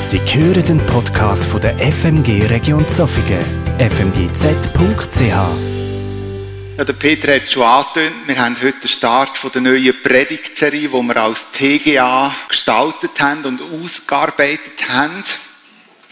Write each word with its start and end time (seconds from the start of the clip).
Sie 0.00 0.18
hören 0.18 0.64
den 0.64 0.78
Podcast 0.86 1.44
von 1.44 1.60
der 1.60 1.76
FMG 1.78 2.46
Region 2.46 2.88
Zofingen, 2.88 3.44
fmgz.ch. 3.78 5.20
Ja, 5.20 6.84
der 6.84 6.92
Peter 6.94 7.34
hat 7.34 7.42
es 7.42 7.52
schon 7.52 7.62
angetönt. 7.62 8.14
Wir 8.26 8.38
haben 8.38 8.56
heute 8.62 8.80
den 8.80 8.88
Start 8.88 9.36
von 9.36 9.52
der 9.52 9.60
neuen 9.60 9.94
Predigtserie, 10.02 10.88
die 10.88 10.92
wir 10.92 11.16
als 11.16 11.46
TGA 11.52 12.34
gestaltet 12.48 13.20
haben 13.20 13.44
und 13.44 13.60
ausgearbeitet 13.60 14.88
haben. 14.88 15.22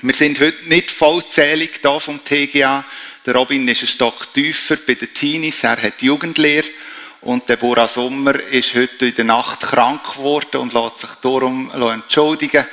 Wir 0.02 0.14
sind 0.14 0.38
heute 0.38 0.68
nicht 0.68 0.90
vollzählig 0.90 1.80
da 1.82 1.98
vom 1.98 2.22
TGA. 2.22 2.84
Der 3.24 3.34
Robin 3.34 3.66
ist 3.66 3.82
ein 3.82 3.86
Stock 3.88 4.32
tiefer 4.34 4.76
bei 4.86 4.94
den 4.94 5.12
Teenies. 5.14 5.64
Er 5.64 5.82
hat 5.82 6.02
Jugendlehre. 6.02 6.68
Und 7.22 7.48
der 7.48 7.56
Bora 7.56 7.88
Sommer 7.88 8.38
ist 8.38 8.74
heute 8.74 9.06
in 9.06 9.14
der 9.14 9.24
Nacht 9.24 9.60
krank 9.60 10.14
geworden 10.14 10.60
und 10.60 10.72
lässt 10.74 10.98
sich 10.98 11.10
darum 11.22 11.70
entschuldigen. 11.72 12.64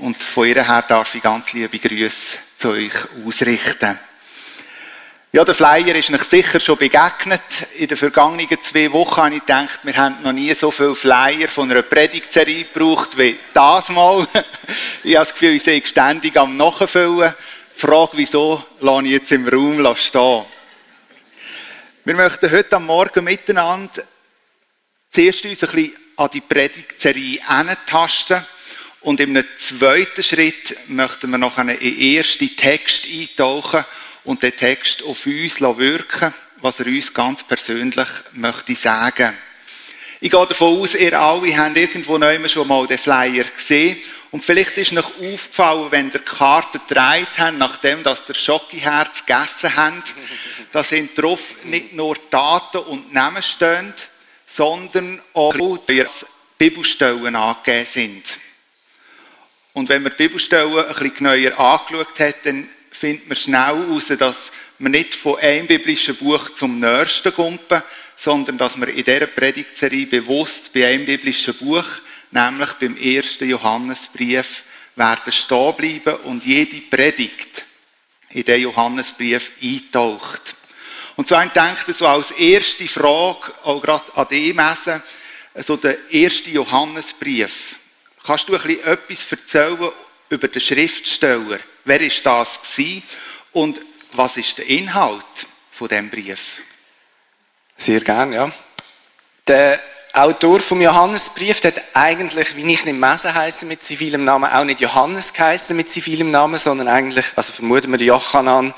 Und 0.00 0.22
von 0.22 0.46
ihr 0.46 0.62
her 0.62 0.84
darf 0.86 1.14
ich 1.14 1.22
ganz 1.22 1.52
liebe 1.52 1.78
Grüße 1.78 2.38
zu 2.56 2.70
euch 2.70 2.92
ausrichten. 3.26 3.98
Ja, 5.32 5.44
der 5.44 5.54
Flyer 5.54 5.94
ist 5.94 6.10
euch 6.10 6.22
sicher 6.22 6.60
schon 6.60 6.78
begegnet. 6.78 7.42
In 7.76 7.88
den 7.88 7.96
vergangenen 7.96 8.60
zwei 8.60 8.92
Wochen 8.92 9.22
habe 9.22 9.34
ich 9.34 9.40
gedacht, 9.40 9.80
wir 9.82 9.96
haben 9.96 10.22
noch 10.22 10.32
nie 10.32 10.52
so 10.54 10.70
viele 10.70 10.94
Flyer 10.94 11.48
von 11.48 11.70
einer 11.70 11.82
Predigtserie 11.82 12.64
gebraucht 12.64 13.16
wie 13.16 13.38
das 13.52 13.88
Mal. 13.90 14.26
Ich 15.02 15.14
habe 15.14 15.24
das 15.24 15.32
Gefühl, 15.32 15.54
ich 15.54 15.62
sehe 15.62 15.86
ständig 15.86 16.36
am 16.36 16.56
Nachfüllen. 16.56 17.32
Die 17.74 17.80
Frage, 17.80 18.12
wieso, 18.14 18.64
lasse 18.80 19.04
ich 19.04 19.12
jetzt 19.12 19.30
im 19.32 19.46
Raum 19.46 19.96
stehen. 19.96 20.44
Wir 22.04 22.14
möchten 22.14 22.50
heute 22.50 22.76
am 22.76 22.86
Morgen 22.86 23.24
miteinander 23.24 24.02
zuerst 25.10 25.44
uns 25.44 25.62
ein 25.62 25.70
bisschen 25.70 25.96
an 26.16 26.30
die 26.32 26.40
Predigtserie 26.40 27.40
tasten 27.86 28.44
und 29.06 29.20
im 29.20 29.40
zweiten 29.56 30.24
Schritt 30.24 30.76
möchten 30.88 31.30
wir 31.30 31.38
noch 31.38 31.58
einen 31.58 31.80
ersten 31.80 32.56
Text 32.56 33.06
eintauchen 33.06 33.84
und 34.24 34.42
den 34.42 34.56
Text 34.56 35.04
auf 35.04 35.26
uns 35.26 35.60
wirken 35.60 36.34
was 36.60 36.80
er 36.80 36.86
uns 36.86 37.14
ganz 37.14 37.44
persönlich 37.44 38.08
möchte 38.32 38.74
sagen. 38.74 39.32
Ich 40.20 40.30
gehe 40.30 40.46
davon 40.46 40.80
aus, 40.80 40.96
ihr 40.96 41.16
alle 41.20 41.56
habt 41.56 41.76
irgendwo 41.76 42.18
neu 42.18 42.48
schon 42.48 42.66
mal 42.66 42.84
den 42.88 42.98
Flyer 42.98 43.44
gesehen. 43.44 43.98
Und 44.32 44.44
vielleicht 44.44 44.76
ist 44.76 44.90
noch 44.90 45.12
aufgefallen, 45.20 45.92
wenn 45.92 46.10
die 46.10 46.18
Karte 46.18 46.80
gedreht 46.80 47.28
habt, 47.38 47.58
nachdem 47.58 48.02
dass 48.02 48.24
der 48.24 48.34
Schokiherz 48.34 49.24
gegessen 49.24 49.76
habt, 49.76 50.14
da 50.72 50.82
sind 50.82 51.16
drauf 51.16 51.54
nicht 51.62 51.92
nur 51.92 52.16
Daten 52.28 52.78
und 52.78 53.12
Namen 53.12 53.44
stehen, 53.44 53.94
sondern 54.48 55.22
auch 55.32 55.54
Bibelstellen 56.58 57.36
angegeben 57.36 57.86
sind. 57.86 58.45
Und 59.76 59.90
wenn 59.90 60.02
man 60.02 60.12
die 60.12 60.26
Bibelstellen 60.26 60.74
ein 60.74 60.86
bisschen 60.88 61.14
genauer 61.16 61.58
angeschaut 61.58 62.18
hat, 62.18 62.46
dann 62.46 62.66
findet 62.90 63.28
man 63.28 63.36
schnell 63.36 63.76
heraus, 63.76 64.06
dass 64.06 64.50
wir 64.78 64.88
nicht 64.88 65.14
von 65.14 65.38
einem 65.38 65.66
biblischen 65.66 66.16
Buch 66.16 66.48
zum 66.54 66.80
nächsten 66.80 67.30
gumpen, 67.34 67.82
sondern 68.16 68.56
dass 68.56 68.80
wir 68.80 68.88
in 68.88 69.04
dieser 69.04 69.26
Predigtserie 69.26 70.06
bewusst 70.06 70.72
bei 70.72 70.86
einem 70.86 71.04
biblischen 71.04 71.52
Buch, 71.58 71.84
nämlich 72.30 72.72
beim 72.80 72.96
ersten 72.96 73.50
Johannesbrief, 73.50 74.64
werden 74.94 75.30
stehen 75.30 75.74
bleiben 75.76 76.20
und 76.24 76.46
jede 76.46 76.80
Predigt 76.80 77.66
in 78.30 78.44
den 78.44 78.62
Johannesbrief 78.62 79.52
eintaucht. 79.62 80.56
Und 81.16 81.26
so 81.26 81.34
ein 81.34 81.52
denkt 81.52 81.94
so 81.94 82.06
als 82.06 82.30
erste 82.30 82.88
Frage, 82.88 83.52
auch 83.62 83.82
gerade 83.82 84.16
an 84.16 84.26
dem 84.30 84.56
Messen, 84.56 85.02
so 85.54 85.76
der 85.76 85.98
erste 86.10 86.48
Johannesbrief. 86.48 87.76
Kannst 88.26 88.48
du 88.48 88.56
ein 88.56 88.60
bisschen 88.60 88.84
etwas 88.84 89.30
erzählen 89.30 89.92
über 90.30 90.48
den 90.48 90.60
Schriftsteller? 90.60 91.60
Wer 91.84 92.00
ist 92.00 92.26
das? 92.26 92.58
Und 93.52 93.80
was 94.14 94.36
ist 94.36 94.58
der 94.58 94.66
Inhalt 94.66 95.22
von 95.70 95.86
dem 95.86 96.10
Brief? 96.10 96.58
Sehr 97.76 98.00
gern, 98.00 98.32
ja. 98.32 98.50
Der 99.46 99.80
Autor 100.12 100.58
vom 100.58 100.80
Johannesbrief 100.80 101.62
hat 101.62 101.80
eigentlich, 101.94 102.56
wie 102.56 102.72
ich 102.72 102.84
nicht 102.84 102.98
Messe 102.98 103.32
heißen 103.32 103.68
mit 103.68 103.84
zivilem 103.84 104.24
Namen, 104.24 104.50
auch 104.50 104.64
nicht 104.64 104.80
Johannes 104.80 105.32
geheißen 105.32 105.76
mit 105.76 105.88
zivilem 105.88 106.32
Namen, 106.32 106.58
sondern 106.58 106.88
eigentlich, 106.88 107.26
also 107.36 107.52
vermuten 107.52 107.92
wir 107.92 108.04
Jochanan 108.04 108.74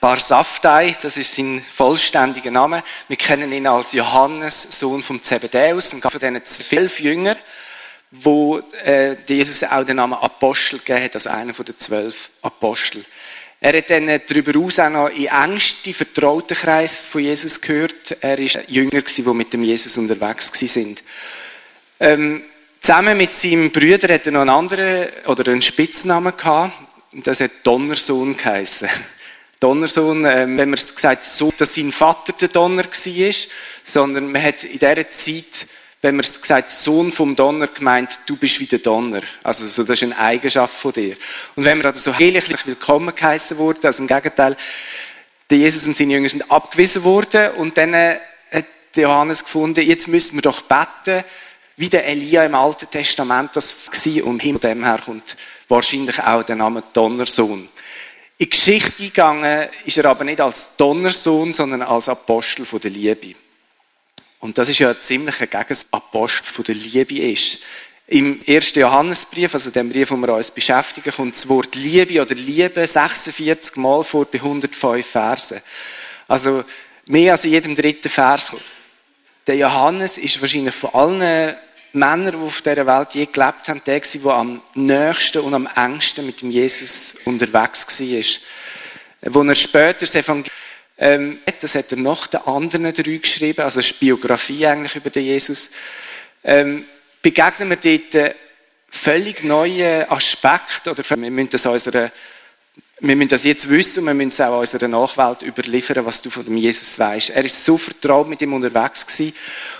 Bar 0.00 0.20
Saftai, 0.20 0.94
das 1.02 1.16
ist 1.16 1.34
sein 1.34 1.64
vollständiger 1.74 2.52
Name. 2.52 2.84
Wir 3.08 3.16
kennen 3.16 3.50
ihn 3.50 3.66
als 3.66 3.94
Johannes, 3.94 4.78
Sohn 4.78 5.02
vom 5.02 5.20
Zebedäus, 5.20 5.92
und 5.92 6.02
von 6.02 6.20
diesen 6.20 6.44
zwölf 6.44 7.00
Jüngern 7.00 7.38
wo 8.12 8.60
äh, 8.84 9.16
Jesus 9.26 9.64
auch 9.64 9.84
den 9.84 9.96
Namen 9.96 10.14
Apostel 10.14 10.78
gegeben 10.78 11.04
hat, 11.04 11.14
also 11.14 11.30
einer 11.30 11.54
von 11.54 11.64
den 11.64 11.78
zwölf 11.78 12.30
Apostel. 12.42 13.04
Er 13.58 13.78
hat 13.78 13.90
dann 13.90 14.06
darüber 14.26 14.52
hinaus 14.52 14.78
auch 14.78 14.90
noch 14.90 15.08
in 15.08 15.26
engsten 15.26 15.94
vertrauten 15.94 16.56
Kreis 16.56 17.00
von 17.00 17.22
Jesus 17.22 17.60
gehört. 17.60 18.16
Er 18.20 18.38
ist 18.38 18.58
Jünger 18.66 19.00
gewesen, 19.00 19.24
die 19.24 19.34
mit 19.34 19.52
dem 19.52 19.62
Jesus 19.64 19.96
unterwegs 19.96 20.50
sind. 20.52 21.02
Ähm, 22.00 22.42
zusammen 22.80 23.16
mit 23.16 23.32
seinem 23.32 23.70
Brüder 23.70 24.12
hat 24.12 24.26
er 24.26 24.32
noch 24.32 24.40
einen 24.42 24.50
anderen 24.50 25.08
oder 25.26 25.50
einen 25.50 25.62
Spitznamen 25.62 26.36
gehabt. 26.36 26.72
Das 27.14 27.40
hat 27.40 27.52
Donnersohn 27.62 28.36
geheißen. 28.36 28.88
Donnersohn, 29.60 30.24
äh, 30.24 30.40
wenn 30.40 30.56
man 30.56 30.74
es 30.74 30.94
gesagt 30.94 31.22
so, 31.22 31.52
dass 31.56 31.76
sein 31.76 31.92
Vater 31.92 32.32
der 32.32 32.48
Donner 32.48 32.84
war, 32.84 33.34
sondern 33.84 34.32
man 34.32 34.42
hat 34.42 34.64
in 34.64 34.80
dieser 34.80 35.08
Zeit 35.08 35.68
wenn 36.02 36.16
man 36.16 36.24
es 36.24 36.40
gesagt, 36.40 36.68
Sohn 36.68 37.12
vom 37.12 37.36
Donner 37.36 37.68
gemeint, 37.68 38.18
du 38.26 38.36
bist 38.36 38.58
wie 38.58 38.66
der 38.66 38.80
Donner. 38.80 39.22
Also, 39.44 39.68
so, 39.68 39.84
das 39.84 40.02
ist 40.02 40.02
eine 40.02 40.18
Eigenschaft 40.18 40.74
von 40.74 40.92
dir. 40.92 41.16
Und 41.54 41.64
wenn 41.64 41.78
wir 41.78 41.84
da 41.84 41.94
so 41.94 42.12
heilig 42.12 42.44
willkommen 42.66 43.14
geheißen 43.14 43.56
wurden, 43.56 43.86
also 43.86 44.02
im 44.02 44.08
Gegenteil, 44.08 44.56
der 45.48 45.58
Jesus 45.58 45.86
und 45.86 45.96
seine 45.96 46.14
Jünger 46.14 46.28
sind 46.28 46.50
abgewiesen 46.50 47.04
worden 47.04 47.52
und 47.52 47.78
dann 47.78 47.94
äh, 47.94 48.18
hat 48.50 48.64
Johannes 48.96 49.44
gefunden, 49.44 49.80
jetzt 49.82 50.08
müssen 50.08 50.34
wir 50.34 50.42
doch 50.42 50.62
beten, 50.62 51.24
wie 51.76 51.88
der 51.88 52.06
Elia 52.06 52.44
im 52.44 52.56
Alten 52.56 52.90
Testament 52.90 53.50
das 53.54 53.88
war 53.88 54.24
und 54.24 54.42
hinter 54.42 54.68
dem 54.68 54.84
her 54.84 55.00
kommt 55.04 55.36
wahrscheinlich 55.68 56.20
auch 56.20 56.42
der 56.42 56.56
Name 56.56 56.82
Donnersohn. 56.92 57.68
In 58.38 58.46
die 58.46 58.50
Geschichte 58.50 59.02
eingegangen 59.02 59.68
ist 59.84 59.98
er 59.98 60.06
aber 60.06 60.24
nicht 60.24 60.40
als 60.40 60.76
Donnersohn, 60.76 61.52
sondern 61.52 61.82
als 61.82 62.08
Apostel 62.08 62.64
von 62.64 62.80
der 62.80 62.90
Liebe. 62.90 63.34
Und 64.42 64.58
das 64.58 64.68
ist 64.68 64.80
ja 64.80 65.00
ziemlich 65.00 65.40
ein 65.40 65.48
Gegenapostel 65.48 66.44
von 66.44 66.64
der 66.64 66.74
Liebe 66.74 67.20
ist. 67.30 67.58
Im 68.08 68.42
ersten 68.44 68.80
Johannesbrief, 68.80 69.54
also 69.54 69.70
dem 69.70 69.88
Brief, 69.88 70.10
wo 70.10 70.16
wir 70.16 70.34
uns 70.34 70.50
beschäftigen, 70.50 71.12
kommt 71.12 71.36
das 71.36 71.48
Wort 71.48 71.76
Liebe 71.76 72.20
oder 72.20 72.34
Liebe 72.34 72.84
46 72.84 73.76
Mal 73.76 74.02
vor 74.02 74.24
bei 74.24 74.38
105 74.38 75.06
Versen. 75.06 75.60
Also 76.26 76.64
mehr 77.06 77.32
als 77.32 77.44
in 77.44 77.52
jedem 77.52 77.76
dritten 77.76 78.08
Vers. 78.08 78.56
Der 79.46 79.54
Johannes 79.54 80.18
ist 80.18 80.40
wahrscheinlich 80.40 80.74
von 80.74 80.92
allen 80.92 81.54
Männern, 81.92 82.32
die 82.32 82.44
auf 82.44 82.62
dieser 82.62 82.84
Welt 82.84 83.14
je 83.14 83.26
gelebt 83.26 83.68
haben, 83.68 83.82
der 83.86 84.00
der 84.00 84.32
am 84.32 84.60
nächsten 84.74 85.38
und 85.38 85.54
am 85.54 85.68
engsten 85.76 86.26
mit 86.26 86.42
dem 86.42 86.50
Jesus 86.50 87.14
unterwegs 87.24 88.00
war. 88.00 89.32
Wo 89.32 89.42
er 89.44 89.54
später 89.54 90.00
das 90.00 90.16
Evangelium 90.16 90.61
ähm, 90.98 91.38
das 91.60 91.74
hat 91.74 91.92
er 91.92 91.98
nach 91.98 92.26
den 92.26 92.40
anderen 92.42 92.92
drei 92.92 93.16
geschrieben, 93.16 93.62
also 93.62 93.80
eine 93.80 93.88
Biografie 93.98 94.66
eigentlich 94.66 94.96
über 94.96 95.10
den 95.10 95.24
Jesus. 95.24 95.70
Ähm, 96.44 96.84
begegnen 97.22 97.70
wir 97.70 97.98
dort 98.10 98.34
völlig 98.88 99.42
neue 99.44 100.10
Aspekte, 100.10 100.90
oder 100.90 101.02
wir 101.08 101.30
müssen 101.30 101.50
das 101.50 101.66
unserer 101.66 102.10
wir 103.04 103.16
müssen 103.16 103.30
das 103.30 103.42
jetzt 103.42 103.68
wissen 103.68 104.00
und 104.00 104.06
wir 104.06 104.14
müssen 104.14 104.28
es 104.28 104.40
auch 104.40 104.60
unserer 104.60 104.86
Nachwelt 104.86 105.42
überliefern, 105.42 106.06
was 106.06 106.22
du 106.22 106.30
von 106.30 106.44
dem 106.44 106.56
Jesus 106.56 106.96
weißt. 107.00 107.30
Er 107.30 107.44
ist 107.44 107.64
so 107.64 107.76
vertraut 107.76 108.28
mit 108.28 108.40
ihm 108.40 108.52
unterwegs 108.52 109.04
gewesen. 109.04 109.34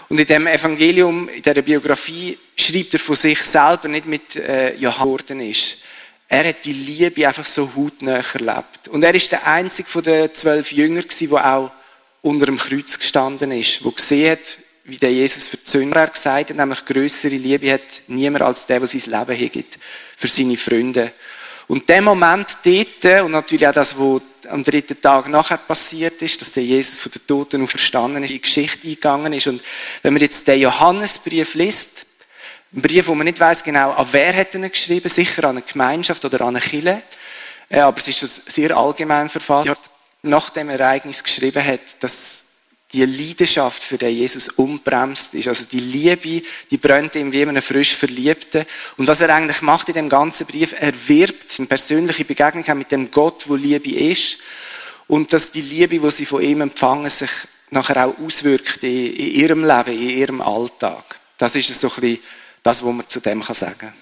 Und 0.08 0.18
in 0.18 0.26
dem 0.26 0.48
Evangelium, 0.48 1.28
in 1.28 1.40
dieser 1.40 1.62
Biografie, 1.62 2.36
schreibt 2.56 2.94
er 2.94 2.98
von 2.98 3.14
sich 3.14 3.40
selber 3.44 3.86
nicht 3.86 4.06
mit 4.06 4.34
äh, 4.34 4.74
Johannes 4.74 5.30
ist. 5.30 5.76
Er 6.32 6.48
hat 6.48 6.64
die 6.64 6.72
Liebe 6.72 7.28
einfach 7.28 7.44
so 7.44 7.70
hautnah 7.76 8.22
erlebt. 8.32 8.88
Und 8.88 9.02
er 9.02 9.14
ist 9.14 9.30
der 9.32 9.46
einzige 9.46 9.86
von 9.86 10.02
den 10.02 10.32
zwölf 10.32 10.72
Jüngern 10.72 11.04
der 11.20 11.54
auch 11.54 11.70
unter 12.22 12.46
dem 12.46 12.56
Kreuz 12.56 12.98
gestanden 12.98 13.52
ist, 13.52 13.84
wo 13.84 13.90
gesehen 13.90 14.32
hat, 14.32 14.58
wie 14.84 14.96
der 14.96 15.12
Jesus 15.12 15.48
für 15.48 15.58
die 15.58 15.68
Sünder 15.68 16.06
gesagt 16.06 16.48
hat, 16.48 16.56
nämlich 16.56 16.86
größere 16.86 17.36
Liebe 17.36 17.74
hat 17.74 17.82
niemand 18.06 18.44
als 18.44 18.64
der, 18.64 18.78
der 18.78 18.88
sein 18.88 19.12
Leben 19.12 19.36
hingibt 19.36 19.78
für 20.16 20.26
seine 20.26 20.56
Freunde. 20.56 21.12
Und 21.68 21.86
der 21.90 22.00
Moment 22.00 22.56
dort, 22.64 23.24
und 23.24 23.32
natürlich 23.32 23.68
auch 23.68 23.74
das, 23.74 23.98
was 23.98 24.22
am 24.48 24.64
dritten 24.64 25.02
Tag 25.02 25.28
nachher 25.28 25.58
passiert 25.58 26.22
ist, 26.22 26.40
dass 26.40 26.52
der 26.52 26.64
Jesus 26.64 27.00
von 27.00 27.12
den 27.12 27.26
Toten 27.26 27.62
auferstanden 27.62 28.24
ist, 28.24 28.30
in 28.30 28.36
die 28.36 28.40
Geschichte 28.40 28.88
eingegangen 28.88 29.34
ist. 29.34 29.48
Und 29.48 29.62
wenn 30.00 30.14
man 30.14 30.22
jetzt 30.22 30.48
den 30.48 30.60
Johannesbrief 30.60 31.52
liest, 31.56 32.06
ein 32.74 32.82
Brief, 32.82 33.06
wo 33.06 33.14
man 33.14 33.26
nicht 33.26 33.40
weiß 33.40 33.64
genau, 33.64 33.92
an 33.92 34.06
wer 34.12 34.34
hat 34.34 34.54
er 34.54 34.68
geschrieben, 34.68 35.08
sicher 35.08 35.44
an 35.44 35.56
eine 35.56 35.62
Gemeinschaft 35.62 36.24
oder 36.24 36.40
an 36.42 36.56
eine 36.56 36.60
Kille. 36.60 37.02
Aber 37.68 37.96
es 37.96 38.08
ist 38.08 38.50
sehr 38.50 38.76
allgemein 38.76 39.28
verfasst. 39.28 39.90
Nach 40.22 40.50
dem 40.50 40.68
Ereignis 40.70 41.22
geschrieben 41.22 41.64
hat, 41.64 42.02
dass 42.02 42.44
die 42.92 43.04
Leidenschaft 43.04 43.82
für 43.82 43.98
den 43.98 44.14
Jesus 44.14 44.48
unbremst 44.48 45.34
ist. 45.34 45.48
Also 45.48 45.64
die 45.64 45.80
Liebe, 45.80 46.46
die 46.70 46.76
brennt 46.76 47.14
ihm 47.14 47.32
wie 47.32 47.42
einem 47.42 47.62
frisch 47.62 47.94
Verliebten. 47.94 48.66
Und 48.96 49.08
was 49.08 49.20
er 49.20 49.34
eigentlich 49.34 49.62
macht 49.62 49.88
in 49.88 49.94
dem 49.94 50.08
ganzen 50.08 50.46
Brief, 50.46 50.74
er 50.78 50.92
wirbt 51.08 51.58
eine 51.58 51.66
persönliche 51.66 52.24
Begegnung 52.24 52.78
mit 52.78 52.92
dem 52.92 53.10
Gott, 53.10 53.48
wo 53.48 53.56
Liebe 53.56 53.90
ist. 53.90 54.38
Und 55.08 55.32
dass 55.32 55.50
die 55.50 55.62
Liebe, 55.62 55.98
die 55.98 56.10
sie 56.10 56.26
von 56.26 56.42
ihm 56.42 56.60
empfangen, 56.60 57.08
sich 57.08 57.30
nachher 57.70 58.06
auch 58.06 58.18
auswirkt 58.18 58.82
in, 58.82 59.14
in 59.14 59.32
ihrem 59.32 59.64
Leben, 59.64 59.92
in 59.92 60.10
ihrem 60.10 60.40
Alltag. 60.42 61.18
Das 61.38 61.56
ist 61.56 61.68
so 61.80 61.88
ein 61.88 62.00
bisschen 62.00 62.18
das, 62.62 62.84
was 62.84 62.92
man 62.92 63.08
zu 63.08 63.20
dem 63.20 63.42
sagen 63.42 63.78
kann. 63.78 63.92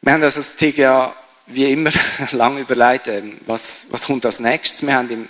Wir 0.00 0.12
haben 0.12 0.22
also 0.22 0.40
das 0.40 0.56
TGA 0.56 1.14
wie 1.46 1.72
immer 1.72 1.90
lange 2.32 2.60
überlegt, 2.60 3.08
ähm, 3.08 3.38
was, 3.46 3.86
was 3.90 4.06
kommt 4.06 4.24
als 4.24 4.40
nächstes. 4.40 4.82
Wir 4.82 4.94
haben 4.94 5.10
im, 5.10 5.28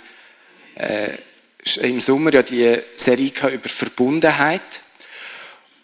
äh, 0.75 1.17
im 1.81 2.01
Sommer 2.01 2.33
ja 2.33 2.43
die 2.43 2.77
Serie 2.95 3.31
über 3.51 3.69
Verbundenheit. 3.69 4.81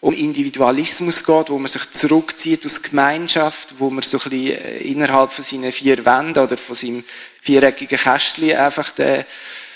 Um 0.00 0.12
Individualismus 0.12 1.24
geht, 1.24 1.50
wo 1.50 1.58
man 1.58 1.68
sich 1.68 1.90
zurückzieht 1.90 2.64
aus 2.66 2.82
Gemeinschaft, 2.82 3.74
wo 3.78 3.90
man 3.90 4.02
so 4.02 4.18
ein 4.18 4.30
bisschen 4.30 4.62
äh, 4.62 4.78
innerhalb 4.78 5.32
von 5.32 5.44
seinen 5.44 5.72
vier 5.72 6.04
Wänden 6.04 6.38
oder 6.38 6.56
von 6.56 6.76
seinem 6.76 7.02
viereckigen 7.40 7.98
Kästchen 7.98 8.56
einfach 8.56 8.90
den, 8.90 9.24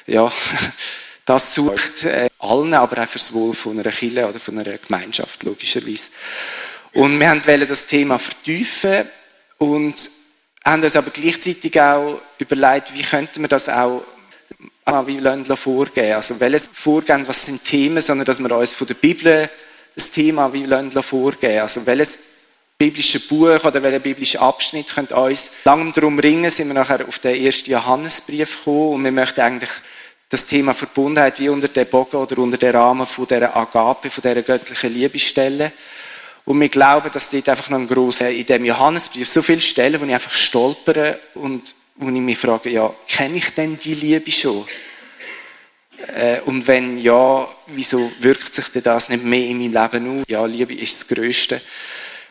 ja, 0.07 0.31
das 1.31 1.55
sucht, 1.55 2.03
äh, 2.07 2.29
allen, 2.41 2.75
aber 2.75 3.05
auch 3.05 3.07
fürs 3.07 3.33
Wohl 3.33 3.55
von 3.55 3.79
einer 3.79 3.93
Kirche 3.93 4.29
oder 4.29 4.41
von 4.41 4.59
einer 4.59 4.79
Gemeinschaft, 4.79 5.45
logischerweise. 5.45 6.11
Und 6.93 7.21
wir 7.21 7.47
wollten 7.47 7.69
das 7.69 7.87
Thema 7.87 8.19
vertiefen 8.19 9.05
und 9.59 10.11
haben 10.65 10.83
uns 10.83 10.97
aber 10.97 11.11
gleichzeitig 11.11 11.81
auch 11.81 12.21
überlegt, 12.41 12.93
wie 12.95 13.03
könnten 13.03 13.43
wir 13.43 13.49
das 13.49 13.69
auch 13.69 14.03
wie 15.07 15.21
vorgehen. 15.55 16.17
Also 16.17 16.41
welches 16.41 16.69
Vorgehen, 16.73 17.29
was 17.29 17.47
sind 17.47 17.63
Themen, 17.63 18.03
sondern 18.03 18.25
dass 18.25 18.41
wir 18.41 18.51
uns 18.51 18.75
von 18.75 18.89
der 18.89 18.95
Bibel 18.95 19.49
das 19.95 20.11
Thema 20.11 20.53
wie 20.53 20.67
vorgehen. 21.01 21.63
Also 21.63 21.87
welches 21.87 22.19
biblische 22.77 23.21
Buch 23.21 23.65
oder 23.65 23.81
welcher 23.85 24.01
biblische 24.01 24.41
Abschnitt 24.41 24.93
könnte 24.93 25.15
uns 25.15 25.53
langem 25.65 25.93
darum 25.93 26.19
ringen, 26.19 26.51
sind 26.51 26.67
wir 26.67 26.75
nachher 26.75 27.07
auf 27.07 27.21
den 27.21 27.41
ersten 27.41 27.71
Johannesbrief 27.71 28.59
gekommen 28.59 28.95
und 28.95 29.05
wir 29.05 29.13
möchten 29.13 29.41
eigentlich 29.43 29.71
das 30.31 30.47
Thema 30.47 30.73
Verbundenheit 30.73 31.41
wie 31.41 31.49
unter 31.49 31.69
den 31.69 31.89
Bogen 31.89 32.17
oder 32.17 32.39
unter 32.39 32.57
den 32.57 32.75
Rahmen 32.75 33.05
von 33.05 33.27
dieser 33.27 33.55
Agape, 33.55 34.09
von 34.09 34.23
dieser 34.23 34.43
göttlichen 34.43 34.95
Liebe 34.95 35.19
stellen. 35.19 35.73
Und 36.45 36.61
wir 36.61 36.69
glauben, 36.69 37.11
dass 37.13 37.31
dort 37.31 37.49
einfach 37.49 37.69
noch 37.69 37.79
ein 37.79 37.89
grosser, 37.89 38.31
in 38.31 38.47
dem 38.47 38.65
Johannesbrief 38.65 39.29
so 39.29 39.43
viele 39.43 39.61
Stellen, 39.61 40.01
wo 40.01 40.07
ich 40.07 40.15
einfach 40.15 40.31
stolpere 40.31 41.19
und 41.35 41.75
wo 41.97 42.09
ich 42.09 42.21
mich 42.21 42.39
frage, 42.39 42.71
ja, 42.71 42.95
kenne 43.09 43.37
ich 43.37 43.51
denn 43.51 43.77
die 43.77 43.95
Liebe 43.95 44.31
schon? 44.31 44.65
Äh, 46.15 46.41
und 46.43 46.67
wenn 46.67 46.99
ja, 46.99 47.47
wieso 47.67 48.11
wirkt 48.21 48.55
sich 48.55 48.69
denn 48.69 48.85
das 48.85 49.09
nicht 49.11 49.25
mehr 49.25 49.47
in 49.47 49.59
meinem 49.59 49.73
Leben 49.73 50.21
aus? 50.21 50.25
Ja, 50.29 50.47
Liebe 50.47 50.75
ist 50.75 51.03
das 51.03 51.09
Größte. 51.09 51.61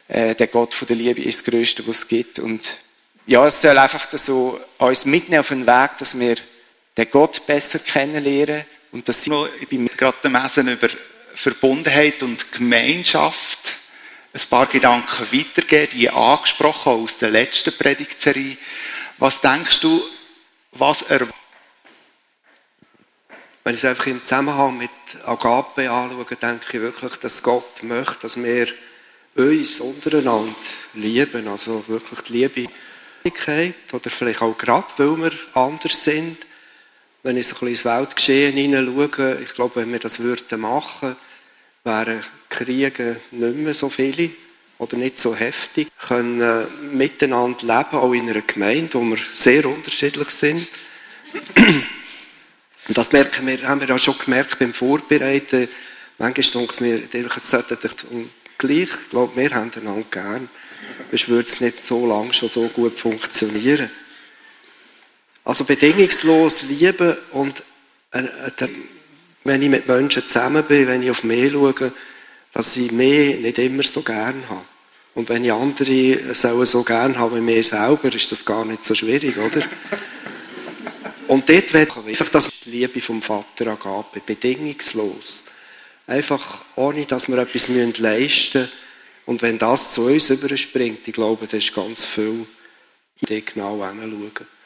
Äh, 0.07 0.35
der 0.35 0.47
Gott 0.47 0.73
von 0.73 0.87
der 0.87 0.95
Liebe 0.95 1.21
ist 1.21 1.39
das 1.39 1.53
Größte, 1.53 1.85
was 1.85 1.99
es 1.99 2.07
gibt. 2.07 2.39
Und 2.39 2.79
ja, 3.27 3.45
es 3.45 3.61
soll 3.61 3.77
einfach 3.77 4.07
so 4.17 4.59
uns 4.79 5.05
mitnehmen 5.05 5.41
auf 5.41 5.49
den 5.49 5.67
Weg, 5.67 5.91
dass 5.99 6.17
wir 6.17 6.37
den 6.99 7.09
Gott 7.11 7.45
besser 7.47 7.79
kennenlernen. 7.79 8.65
Und 8.91 9.07
das 9.07 9.25
ich 9.25 9.67
bin 9.69 9.87
gerade 9.87 10.17
am 10.23 10.33
Lesen 10.33 10.67
über 10.67 10.89
Verbundenheit 11.33 12.21
und 12.23 12.51
Gemeinschaft 12.51 13.75
ein 14.33 14.41
paar 14.49 14.65
Gedanken 14.65 15.27
weitergeben, 15.31 15.91
die 15.93 16.09
angesprochen 16.09 16.91
aus 16.91 17.17
der 17.17 17.29
letzten 17.29 17.75
Predigtserie. 17.75 18.57
Was 19.17 19.39
denkst 19.39 19.79
du, 19.79 20.03
was 20.73 21.03
er... 21.03 21.27
Wenn 23.63 23.73
ich 23.73 23.79
es 23.79 23.85
einfach 23.85 24.07
im 24.07 24.23
Zusammenhang 24.23 24.77
mit 24.77 24.89
Agape 25.25 25.89
anschaue, 25.89 26.25
denke 26.35 26.65
ich 26.77 26.81
wirklich, 26.81 27.15
dass 27.17 27.43
Gott 27.43 27.83
möchte, 27.83 28.19
dass 28.21 28.41
wir 28.41 28.67
uns 29.35 29.79
untereinander 29.79 30.55
lieben. 30.95 31.47
Also 31.47 31.87
wirklich 31.87 32.19
die 32.21 32.33
Liebe 32.33 32.67
oder 33.91 34.09
vielleicht 34.09 34.41
auch 34.41 34.57
gerade, 34.57 34.87
weil 34.97 35.17
wir 35.17 35.31
anders 35.53 36.03
sind. 36.03 36.37
Wenn 37.21 37.35
ich 37.35 37.47
so 37.47 37.55
ein 37.55 37.59
bisschen 37.59 37.67
ins 37.69 37.85
Weltgeschehen 37.85 38.55
hineinschaue, 38.55 39.39
ich 39.43 39.53
glaube, 39.53 39.77
wenn 39.77 39.91
wir 39.91 39.99
das 39.99 40.19
würden 40.19 40.59
machen, 40.61 41.15
wären 41.83 42.23
Kriege 42.49 43.19
nicht 43.31 43.55
mehr 43.55 43.73
so 43.73 43.89
viele 43.89 44.29
oder 44.77 44.95
nicht 44.95 45.19
so 45.19 45.35
heftig, 45.35 45.89
können 45.99 46.39
äh, 46.39 46.65
miteinander 46.93 47.61
leben, 47.61 47.97
auch 47.97 48.13
in 48.13 48.29
einer 48.29 48.41
Gemeinde, 48.41 48.93
wo 48.93 49.01
wir 49.01 49.17
sehr 49.33 49.65
unterschiedlich 49.65 50.29
sind. 50.29 50.67
Und 52.87 52.97
das 52.97 53.11
merken 53.11 53.45
wir, 53.45 53.67
haben 53.67 53.81
wir 53.81 53.93
auch 53.93 53.99
schon 53.99 54.17
gemerkt 54.17 54.57
beim 54.57 54.73
Vorbereiten. 54.73 55.67
Manchmal 56.17 56.67
denke 56.67 56.71
ich 56.71 56.79
mir, 56.79 57.27
es 57.37 57.49
sollte 57.49 57.77
gleich, 58.57 58.79
ich 58.79 59.09
glaube, 59.09 59.35
wir 59.35 59.51
haben 59.51 59.71
einander 59.75 60.05
gern. 60.09 60.49
Sonst 61.11 61.27
würde 61.27 61.49
es 61.49 61.59
nicht 61.59 61.83
so 61.83 62.07
lange 62.07 62.33
schon 62.33 62.49
so 62.49 62.67
gut 62.69 62.97
funktionieren. 62.97 63.89
Also 65.49 65.63
bedingungslos 65.63 66.61
lieben 66.61 67.17
und 67.31 67.63
äh, 68.11 68.19
äh, 68.19 68.67
wenn 69.43 69.63
ich 69.63 69.69
mit 69.69 69.87
Menschen 69.87 70.27
zusammen 70.27 70.63
bin, 70.63 70.85
wenn 70.85 71.01
ich 71.01 71.09
auf 71.09 71.23
mich 71.23 71.51
schaue, 71.51 71.91
dass 72.53 72.77
ich 72.77 72.91
mich 72.91 73.39
nicht 73.39 73.57
immer 73.57 73.81
so 73.81 74.03
gern 74.03 74.43
habe. 74.47 74.61
Und 75.15 75.27
wenn 75.27 75.43
ich 75.43 75.51
andere 75.51 76.35
sollen 76.35 76.67
so 76.67 76.83
gern 76.83 77.17
haben 77.17 77.35
wie 77.35 77.41
mir 77.41 77.63
selber, 77.63 78.13
ist 78.13 78.31
das 78.31 78.45
gar 78.45 78.63
nicht 78.63 78.83
so 78.83 78.93
schwierig, 78.93 79.39
oder? 79.39 79.63
Und 81.27 81.49
dort 81.49 81.73
wird 81.73 81.97
einfach 81.97 82.29
das 82.29 82.47
die 82.63 82.69
Liebe 82.69 83.01
vom 83.01 83.19
Vater 83.19 83.71
Agape, 83.71 84.21
bedingungslos. 84.23 85.45
Einfach 86.05 86.61
ohne, 86.75 87.07
dass 87.07 87.27
wir 87.27 87.39
etwas 87.39 87.69
leisten 87.69 88.61
müssen. 88.61 88.69
Und 89.25 89.41
wenn 89.41 89.57
das 89.57 89.93
zu 89.93 90.05
uns 90.05 90.29
überspringt, 90.29 91.07
ich 91.07 91.13
glaube, 91.15 91.47
das 91.47 91.63
ist 91.63 91.73
ganz 91.73 92.05
viel 92.05 92.45
in 93.27 93.45
genau 93.45 93.83
hinschauen. 93.83 94.58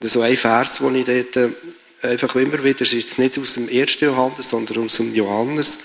So 0.00 0.20
ein 0.22 0.36
Vers, 0.36 0.78
den 0.78 0.94
ich 0.94 1.06
dort 1.06 1.36
äh, 1.36 1.50
einfach 2.02 2.34
immer 2.36 2.62
wieder, 2.62 2.78
das 2.78 2.92
ist 2.92 3.00
jetzt 3.02 3.18
nicht 3.18 3.38
aus 3.38 3.54
dem 3.54 3.68
1. 3.68 4.00
Johannes, 4.00 4.50
sondern 4.50 4.84
aus 4.84 4.96
dem 4.96 5.14
Johannes 5.14 5.80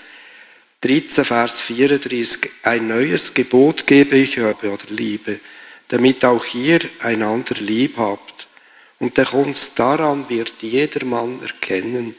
13, 0.82 1.24
Vers 1.24 1.60
34, 1.62 2.50
ein 2.62 2.88
neues 2.88 3.34
Gebot 3.34 3.86
gebe 3.86 4.16
ich 4.16 4.38
euch, 4.38 4.62
oder 4.62 4.84
Liebe, 4.90 5.40
damit 5.88 6.24
auch 6.24 6.44
ihr 6.54 6.80
einander 7.00 7.56
lieb 7.56 7.96
habt. 7.96 8.46
Und 8.98 9.16
der 9.16 9.32
uns 9.34 9.74
daran 9.74 10.28
wird 10.28 10.62
jedermann 10.62 11.42
erkennen, 11.42 12.14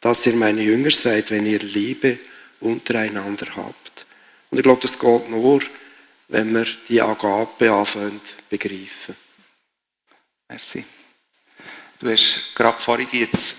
dass 0.00 0.26
ihr 0.26 0.34
meine 0.34 0.62
Jünger 0.62 0.90
seid, 0.90 1.30
wenn 1.30 1.46
ihr 1.46 1.60
Liebe 1.60 2.18
untereinander 2.60 3.46
habt. 3.56 4.06
Und 4.50 4.58
ich 4.58 4.62
glaube, 4.62 4.82
das 4.82 4.98
geht 4.98 5.30
nur, 5.30 5.60
wenn 6.28 6.54
wir 6.54 6.66
die 6.88 7.00
Agape 7.00 7.72
anfangen 7.72 8.20
begreifen. 8.48 9.16
Merci. 10.48 10.84
Du 12.00 12.08
hast 12.08 12.54
gerade 12.54 12.80
vorhin 12.80 13.08
jetzt 13.10 13.56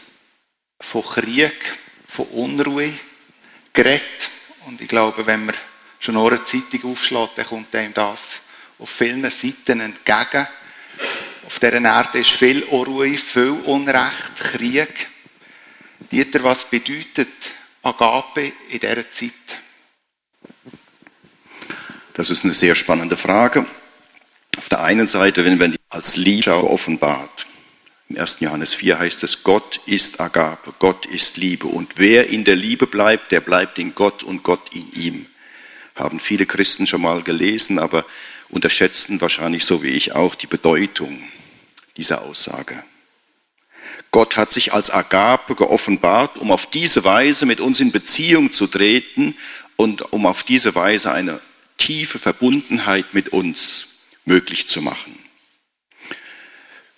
von 0.80 1.04
Krieg, 1.04 1.78
von 2.08 2.26
Unruhe 2.28 2.94
geredet. 3.74 4.30
Und 4.66 4.80
ich 4.80 4.88
glaube, 4.88 5.28
wenn 5.28 5.46
man 5.46 5.56
schon 6.00 6.16
eine 6.16 6.44
Zeitung 6.46 6.92
aufschlägt, 6.92 7.38
dann 7.38 7.46
kommt 7.46 7.76
einem 7.76 7.94
das 7.94 8.40
auf 8.78 8.90
vielen 8.90 9.30
Seiten 9.30 9.82
entgegen. 9.82 10.48
Auf 11.46 11.60
dieser 11.60 11.82
Erde 11.82 12.20
ist 12.20 12.30
viel 12.30 12.64
Unruhe, 12.64 13.18
viel 13.18 13.58
Unrecht, 13.66 14.38
Krieg. 14.38 15.10
Dieter, 16.10 16.42
was 16.42 16.64
bedeutet 16.64 17.28
Agape 17.84 18.54
in 18.70 18.80
dieser 18.80 19.12
Zeit? 19.12 19.34
Das 22.14 22.30
ist 22.30 22.46
eine 22.46 22.54
sehr 22.54 22.76
spannende 22.76 23.18
Frage. 23.18 23.66
Auf 24.58 24.70
der 24.70 24.82
einen 24.82 25.08
Seite, 25.08 25.44
wenn 25.44 25.60
wir 25.60 25.76
als 25.90 26.16
Liebe 26.16 26.56
offenbart, 26.56 27.49
im 28.10 28.18
1. 28.18 28.38
Johannes 28.40 28.74
4 28.74 28.98
heißt 28.98 29.24
es, 29.24 29.44
Gott 29.44 29.82
ist 29.86 30.20
Agape, 30.20 30.74
Gott 30.80 31.06
ist 31.06 31.38
Liebe. 31.38 31.68
Und 31.68 31.94
wer 31.98 32.30
in 32.30 32.44
der 32.44 32.56
Liebe 32.56 32.88
bleibt, 32.88 33.32
der 33.32 33.40
bleibt 33.40 33.78
in 33.78 33.94
Gott 33.94 34.24
und 34.24 34.42
Gott 34.42 34.74
in 34.74 34.92
ihm. 34.94 35.26
Haben 35.96 36.20
viele 36.20 36.48
Christen 36.48 36.88
schon 36.88 37.02
mal 37.02 37.22
gelesen, 37.22 37.78
aber 37.78 38.04
unterschätzen 38.50 39.22
wahrscheinlich 39.22 39.64
so 39.64 39.84
wie 39.84 39.90
ich 39.90 40.14
auch 40.14 40.34
die 40.34 40.48
Bedeutung 40.48 41.22
dieser 41.98 42.24
Aussage. 42.24 42.84
Gott 44.10 44.38
hat 44.38 44.52
sich 44.52 44.74
als 44.74 44.90
Agape 44.90 45.54
geoffenbart, 45.54 46.38
um 46.38 46.52
auf 46.52 46.66
diese 46.66 47.04
Weise 47.04 47.46
mit 47.46 47.60
uns 47.60 47.80
in 47.80 47.92
Beziehung 47.92 48.50
zu 48.50 48.66
treten 48.66 49.36
und 49.76 50.12
um 50.14 50.26
auf 50.26 50.42
diese 50.42 50.74
Weise 50.74 51.12
eine 51.12 51.40
tiefe 51.78 52.18
Verbundenheit 52.18 53.14
mit 53.14 53.30
uns 53.30 53.90
möglich 54.26 54.68
zu 54.68 54.82
machen. 54.82 55.19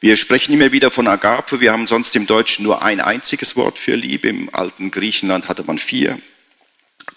Wir 0.04 0.18
sprechen 0.18 0.54
immer 0.54 0.72
wieder 0.72 0.90
von 0.90 1.08
Agape. 1.08 1.62
Wir 1.62 1.72
haben 1.72 1.86
sonst 1.86 2.16
im 2.16 2.26
Deutschen 2.26 2.64
nur 2.64 2.82
ein 2.82 3.00
einziges 3.00 3.56
Wort 3.56 3.78
für 3.78 3.96
Liebe. 3.96 4.30
Im 4.30 4.54
alten 4.54 4.90
Griechenland 4.90 5.48
hatte 5.48 5.64
man 5.64 5.78
vier. 5.78 6.20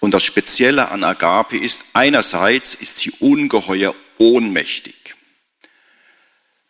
Und 0.00 0.12
das 0.12 0.23
Spezielle 0.23 0.91
an 0.91 1.03
Agape 1.03 1.57
ist, 1.57 1.87
einerseits 1.95 2.75
ist 2.75 2.99
sie 2.99 3.11
ungeheuer 3.21 3.95
ohnmächtig. 4.19 4.95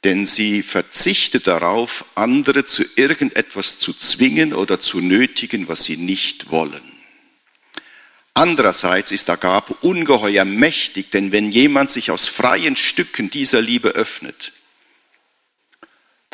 denn 0.04 0.26
sie 0.26 0.62
verzichtet 0.62 1.46
darauf, 1.46 2.04
andere 2.14 2.64
zu 2.66 2.84
irgendetwas 2.94 3.78
zu 3.78 3.94
zwingen 3.94 4.52
oder 4.52 4.78
zu 4.78 5.00
nötigen, 5.00 5.66
was 5.66 5.84
sie 5.84 5.96
nicht 5.96 6.50
wollen. 6.50 6.82
Andererseits 8.34 9.12
ist 9.12 9.30
Agape 9.30 9.74
ungeheuer 9.80 10.44
mächtig, 10.44 11.10
denn 11.10 11.32
wenn 11.32 11.50
jemand 11.50 11.90
sich 11.90 12.10
aus 12.10 12.26
freien 12.26 12.76
Stücken 12.76 13.30
dieser 13.30 13.62
Liebe 13.62 13.90
öffnet, 13.90 14.52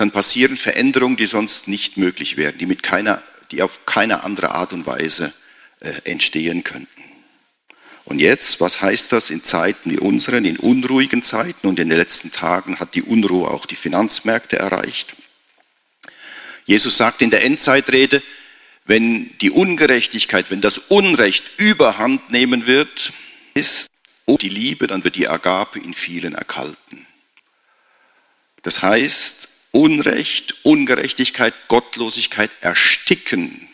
dann 0.01 0.13
passieren 0.13 0.57
Veränderungen, 0.57 1.19
die 1.19 1.27
sonst 1.27 1.69
nicht 1.69 1.99
möglich 1.99 2.39
wären, 2.39 2.57
die, 2.57 2.65
mit 2.65 2.83
keiner, 2.83 3.23
die 3.51 3.61
auf 3.61 3.85
keine 3.85 4.25
andere 4.25 4.53
Art 4.53 4.73
und 4.73 4.87
Weise 4.87 5.31
äh, 5.81 5.93
entstehen 6.05 6.65
könnten. 6.65 7.03
Und 8.07 8.19
jetzt, 8.19 8.63
was 8.63 8.81
heißt 8.81 9.13
das 9.13 9.29
in 9.29 9.45
Zeiten 9.45 9.91
wie 9.91 9.99
unseren, 9.99 10.47
in 10.47 10.57
unruhigen 10.57 11.23
Zeiten 11.23 11.67
und 11.67 11.79
in 11.79 11.91
den 11.91 11.99
letzten 11.99 12.33
Tagen 12.33 12.81
hat 12.81 12.95
die 12.95 13.03
Unruhe 13.03 13.51
auch 13.51 13.67
die 13.67 13.77
Finanzmärkte 13.77 14.59
erreicht? 14.59 15.15
Jesus 16.65 16.97
sagt 16.97 17.21
in 17.21 17.31
der 17.31 17.45
Endzeitrede, 17.45 18.23
wenn 18.87 19.37
die 19.43 19.51
Ungerechtigkeit, 19.51 20.51
wenn 20.51 20.63
das 20.63 20.79
Unrecht 20.79 21.45
überhand 21.59 22.31
nehmen 22.31 22.67
wird, 22.67 23.13
ist 23.53 23.89
die 24.27 24.49
Liebe, 24.49 24.87
dann 24.87 25.05
wird 25.05 25.17
die 25.17 25.29
Agape 25.29 25.79
in 25.79 25.93
vielen 25.93 26.35
erkalten. 26.35 27.07
Das 28.63 28.81
heißt, 28.81 29.50
Unrecht, 29.73 30.57
Ungerechtigkeit, 30.65 31.55
Gottlosigkeit 31.69 32.51
ersticken. 32.61 33.69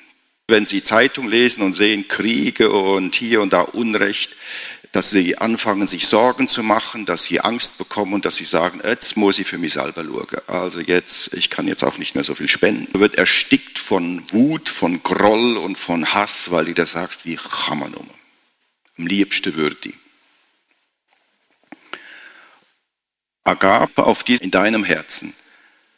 Wenn 0.46 0.66
Sie 0.66 0.82
Zeitung 0.82 1.28
lesen 1.28 1.62
und 1.62 1.74
sehen 1.74 2.06
Kriege 2.06 2.70
und 2.70 3.14
hier 3.14 3.40
und 3.40 3.52
da 3.52 3.62
Unrecht, 3.62 4.30
dass 4.92 5.10
Sie 5.10 5.38
anfangen, 5.38 5.86
sich 5.86 6.06
Sorgen 6.06 6.48
zu 6.48 6.62
machen, 6.62 7.06
dass 7.06 7.24
Sie 7.24 7.40
Angst 7.40 7.78
bekommen 7.78 8.12
und 8.12 8.24
dass 8.24 8.36
Sie 8.36 8.44
sagen, 8.44 8.80
jetzt 8.84 9.16
muss 9.16 9.38
ich 9.38 9.46
für 9.46 9.58
mich 9.58 9.72
selber 9.72 10.04
schauen. 10.04 10.40
Also 10.46 10.80
jetzt, 10.80 11.34
ich 11.34 11.50
kann 11.50 11.66
jetzt 11.66 11.82
auch 11.82 11.98
nicht 11.98 12.14
mehr 12.14 12.24
so 12.24 12.34
viel 12.34 12.48
spenden. 12.48 12.88
Man 12.92 13.00
wird 13.00 13.16
erstickt 13.16 13.78
von 13.78 14.22
Wut, 14.32 14.68
von 14.68 15.02
Groll 15.02 15.56
und 15.56 15.76
von 15.76 16.14
Hass, 16.14 16.50
weil 16.50 16.66
du 16.66 16.74
da 16.74 16.86
sagst, 16.86 17.24
wie 17.24 17.36
kann 17.36 17.78
man 17.78 17.94
um? 17.94 18.08
Am 18.98 19.06
liebsten 19.06 19.54
würde 19.56 19.76
ich. 19.88 19.94
Agape 23.44 24.04
auf 24.04 24.24
dies 24.24 24.40
in 24.40 24.50
deinem 24.50 24.84
Herzen 24.84 25.34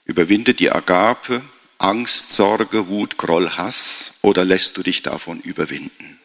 Überwinde 0.09 0.55
die 0.55 0.73
Agape, 0.73 1.43
Angst, 1.77 2.31
Sorge, 2.31 2.89
Wut, 2.89 3.19
Groll, 3.19 3.51
Hass 3.51 4.15
oder 4.23 4.45
lässt 4.45 4.77
du 4.77 4.83
dich 4.83 5.03
davon 5.03 5.39
überwinden? 5.41 6.19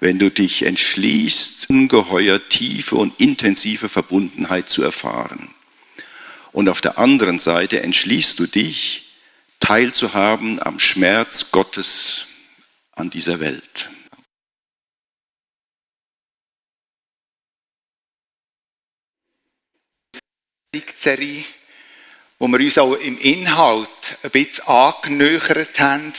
Wenn 0.00 0.18
du 0.18 0.30
dich 0.30 0.64
entschließt, 0.64 1.70
ungeheuer 1.70 2.46
tiefe 2.48 2.96
und 2.96 3.18
intensive 3.18 3.88
Verbundenheit 3.88 4.68
zu 4.68 4.82
erfahren. 4.82 5.54
Und 6.52 6.68
auf 6.68 6.80
der 6.80 6.98
anderen 6.98 7.38
Seite 7.38 7.82
entschließt 7.82 8.38
du 8.38 8.46
dich, 8.46 9.14
teilzuhaben 9.60 10.60
am 10.60 10.78
Schmerz 10.78 11.50
Gottes 11.52 12.26
an 12.92 13.10
dieser 13.10 13.40
Welt. 13.40 13.90
Serie 21.06 21.44
wo 22.38 22.48
wir 22.48 22.60
uns 22.60 22.78
auch 22.78 22.94
im 22.94 23.18
Inhalt 23.18 24.18
ein 24.22 24.30
bisschen 24.30 24.66
angenöchert 24.66 25.78
haben, 25.80 26.12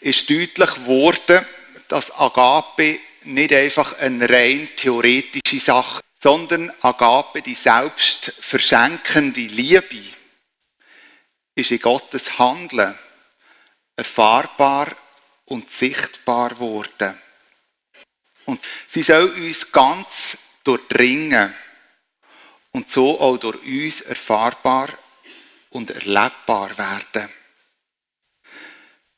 ist 0.00 0.30
deutlich 0.30 0.74
geworden, 0.74 1.44
dass 1.88 2.16
Agape 2.18 3.00
nicht 3.24 3.52
einfach 3.52 3.98
eine 3.98 4.28
rein 4.28 4.68
theoretische 4.76 5.60
Sache, 5.60 6.00
sondern 6.20 6.72
Agape, 6.80 7.42
die 7.42 7.54
selbst 7.54 8.32
verschenkende 8.40 9.40
Liebe, 9.40 10.02
ist 11.54 11.70
in 11.70 11.80
Gottes 11.80 12.38
Handeln 12.38 12.96
erfahrbar 13.96 14.88
und 15.44 15.68
sichtbar 15.68 16.50
geworden. 16.50 17.20
Und 18.44 18.60
sie 18.86 19.02
soll 19.02 19.28
uns 19.30 19.70
ganz 19.70 20.38
durchdringen 20.64 21.54
und 22.72 22.88
so 22.88 23.20
auch 23.20 23.36
durch 23.36 23.62
uns 23.64 24.00
erfahrbar 24.02 24.88
und 25.78 25.90
erlebbar 25.92 26.76
werden. 26.76 27.28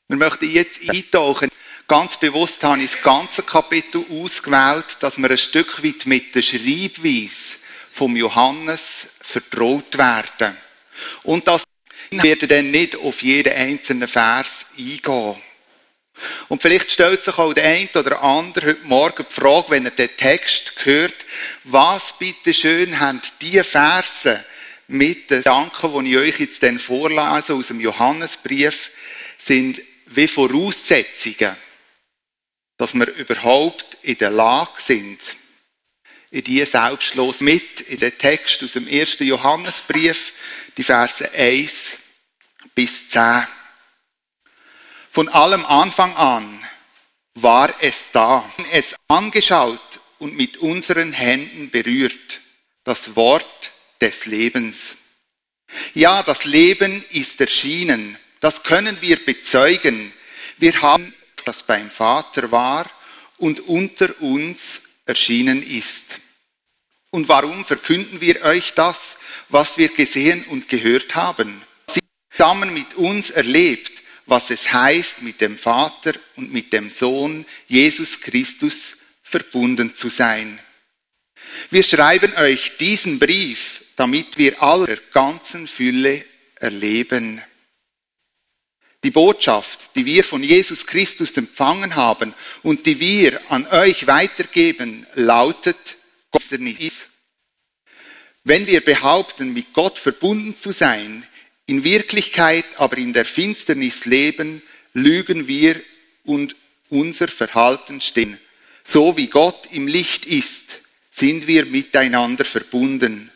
Wir 0.08 0.16
möchten 0.16 0.50
jetzt 0.50 0.80
eintauchen. 0.88 1.50
Ganz 1.88 2.18
bewusst 2.18 2.62
habe 2.62 2.82
ich 2.82 2.92
das 2.92 3.02
ganze 3.02 3.42
Kapitel 3.42 4.04
ausgewählt, 4.10 4.98
dass 5.00 5.18
wir 5.18 5.30
ein 5.30 5.38
Stück 5.38 5.82
weit 5.82 6.06
mit 6.06 6.34
der 6.34 6.42
Schreibweise 6.42 7.56
vom 7.92 8.14
Johannes 8.14 9.08
vertraut 9.20 9.96
werden. 9.96 10.56
Und 11.22 11.48
das 11.48 11.64
werden 12.10 12.48
dann 12.48 12.70
nicht 12.70 12.94
auf 12.94 13.22
jeden 13.22 13.54
einzelnen 13.54 14.06
Vers 14.06 14.66
eingehen. 14.76 15.36
Und 16.48 16.60
vielleicht 16.60 16.90
stellt 16.90 17.24
sich 17.24 17.38
auch 17.38 17.54
der 17.54 17.64
eine 17.64 17.88
oder 17.94 18.22
andere 18.22 18.66
heute 18.66 18.86
Morgen 18.86 19.24
die 19.28 19.34
Frage, 19.34 19.70
wenn 19.70 19.86
er 19.86 19.92
den 19.92 20.14
Text 20.14 20.74
hört, 20.84 21.14
was 21.64 22.18
bitte 22.18 22.52
schön 22.52 23.00
haben 23.00 23.22
die 23.40 23.62
Verse 23.64 24.44
mit 24.90 25.30
den 25.30 25.38
Gedanken, 25.38 26.04
die 26.04 26.12
ich 26.12 26.18
euch 26.18 26.40
jetzt 26.40 26.62
dann 26.62 26.78
vorlese 26.78 27.54
aus 27.54 27.68
dem 27.68 27.80
Johannesbrief, 27.80 28.90
sind 29.38 29.80
wie 30.06 30.26
Voraussetzungen, 30.26 31.56
dass 32.76 32.94
wir 32.94 33.06
überhaupt 33.14 33.98
in 34.02 34.18
der 34.18 34.30
Lage 34.30 34.72
sind, 34.78 35.18
in 36.30 36.44
die 36.44 36.64
selbstlos 36.64 37.40
mit 37.40 37.80
in 37.82 38.00
den 38.00 38.16
Text 38.16 38.62
aus 38.62 38.72
dem 38.72 38.88
ersten 38.88 39.24
Johannesbrief, 39.24 40.32
die 40.76 40.84
Verse 40.84 41.30
1 41.32 41.92
bis 42.74 43.10
10. 43.10 43.46
Von 45.12 45.28
allem 45.28 45.64
Anfang 45.66 46.16
an 46.16 46.64
war 47.34 47.72
es 47.80 48.06
da, 48.12 48.48
es 48.72 48.94
angeschaut 49.08 50.00
und 50.18 50.36
mit 50.36 50.58
unseren 50.58 51.12
Händen 51.12 51.70
berührt, 51.70 52.40
das 52.84 53.16
Wort 53.16 53.72
des 54.00 54.26
Lebens. 54.26 54.96
Ja, 55.94 56.22
das 56.22 56.44
Leben 56.44 57.04
ist 57.10 57.40
erschienen. 57.40 58.16
Das 58.40 58.62
können 58.62 58.96
wir 59.00 59.24
bezeugen. 59.24 60.12
Wir 60.58 60.80
haben, 60.82 61.14
das 61.44 61.62
beim 61.62 61.90
Vater 61.90 62.50
war 62.50 62.90
und 63.38 63.60
unter 63.60 64.20
uns 64.20 64.82
erschienen 65.06 65.62
ist. 65.62 66.18
Und 67.10 67.28
warum 67.28 67.64
verkünden 67.64 68.20
wir 68.20 68.42
euch 68.42 68.74
das, 68.74 69.16
was 69.48 69.78
wir 69.78 69.88
gesehen 69.88 70.44
und 70.44 70.68
gehört 70.68 71.14
haben? 71.14 71.62
Sie 71.88 72.00
zusammen 72.30 72.72
mit 72.72 72.94
uns 72.94 73.30
erlebt, 73.30 74.02
was 74.26 74.50
es 74.50 74.72
heißt, 74.72 75.22
mit 75.22 75.40
dem 75.40 75.58
Vater 75.58 76.12
und 76.36 76.52
mit 76.52 76.72
dem 76.72 76.88
Sohn 76.88 77.44
Jesus 77.66 78.20
Christus 78.20 78.96
verbunden 79.22 79.96
zu 79.96 80.08
sein. 80.08 80.58
Wir 81.70 81.82
schreiben 81.82 82.32
euch 82.36 82.76
diesen 82.76 83.18
Brief, 83.18 83.79
damit 84.00 84.38
wir 84.38 84.62
aller 84.62 84.96
ganzen 85.12 85.66
Fülle 85.66 86.24
erleben. 86.54 87.42
Die 89.04 89.10
Botschaft, 89.10 89.90
die 89.94 90.06
wir 90.06 90.24
von 90.24 90.42
Jesus 90.42 90.86
Christus 90.86 91.36
empfangen 91.36 91.96
haben 91.96 92.32
und 92.62 92.86
die 92.86 92.98
wir 92.98 93.38
an 93.50 93.66
euch 93.66 94.06
weitergeben, 94.06 95.06
lautet, 95.16 95.76
ist. 96.78 97.08
Wenn 98.42 98.66
wir 98.66 98.80
behaupten, 98.80 99.52
mit 99.52 99.74
Gott 99.74 99.98
verbunden 99.98 100.56
zu 100.56 100.72
sein, 100.72 101.26
in 101.66 101.84
Wirklichkeit 101.84 102.64
aber 102.78 102.96
in 102.96 103.12
der 103.12 103.26
Finsternis 103.26 104.06
leben, 104.06 104.62
lügen 104.94 105.46
wir 105.46 105.78
und 106.24 106.56
unser 106.88 107.28
Verhalten 107.28 108.00
stehen. 108.00 108.38
So 108.82 109.18
wie 109.18 109.26
Gott 109.26 109.68
im 109.72 109.86
Licht 109.86 110.24
ist, 110.24 110.80
sind 111.10 111.46
wir 111.46 111.66
miteinander 111.66 112.46
verbunden. 112.46 113.29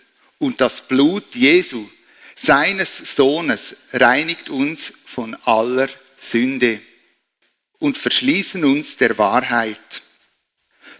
Und 0.44 0.60
das 0.60 0.88
Blut 0.88 1.34
Jesu, 1.34 1.88
seines 2.36 3.16
Sohnes, 3.16 3.76
reinigt 3.94 4.50
uns 4.50 4.92
von 5.06 5.34
aller 5.46 5.88
Sünde 6.18 6.82
und 7.78 7.96
verschließen 7.96 8.62
uns 8.62 8.98
der 8.98 9.16
Wahrheit. 9.16 10.02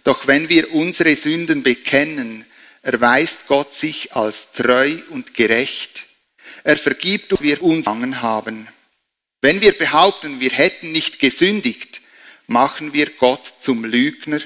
Doch 0.03 0.25
wenn 0.25 0.49
wir 0.49 0.73
unsere 0.73 1.13
Sünden 1.13 1.61
bekennen, 1.61 2.43
erweist 2.81 3.45
Gott 3.45 3.71
sich 3.71 4.15
als 4.15 4.51
treu 4.51 4.97
und 5.11 5.35
gerecht. 5.35 6.07
Er 6.63 6.75
vergibt 6.75 7.31
uns, 7.31 7.43
wir 7.43 7.61
uns 7.61 7.85
angefangen 7.85 8.23
haben. 8.23 8.67
Wenn 9.41 9.61
wir 9.61 9.77
behaupten, 9.77 10.39
wir 10.39 10.53
hätten 10.53 10.91
nicht 10.91 11.19
gesündigt, 11.19 12.01
machen 12.47 12.93
wir 12.93 13.11
Gott 13.11 13.45
zum 13.59 13.85
Lügner 13.85 14.41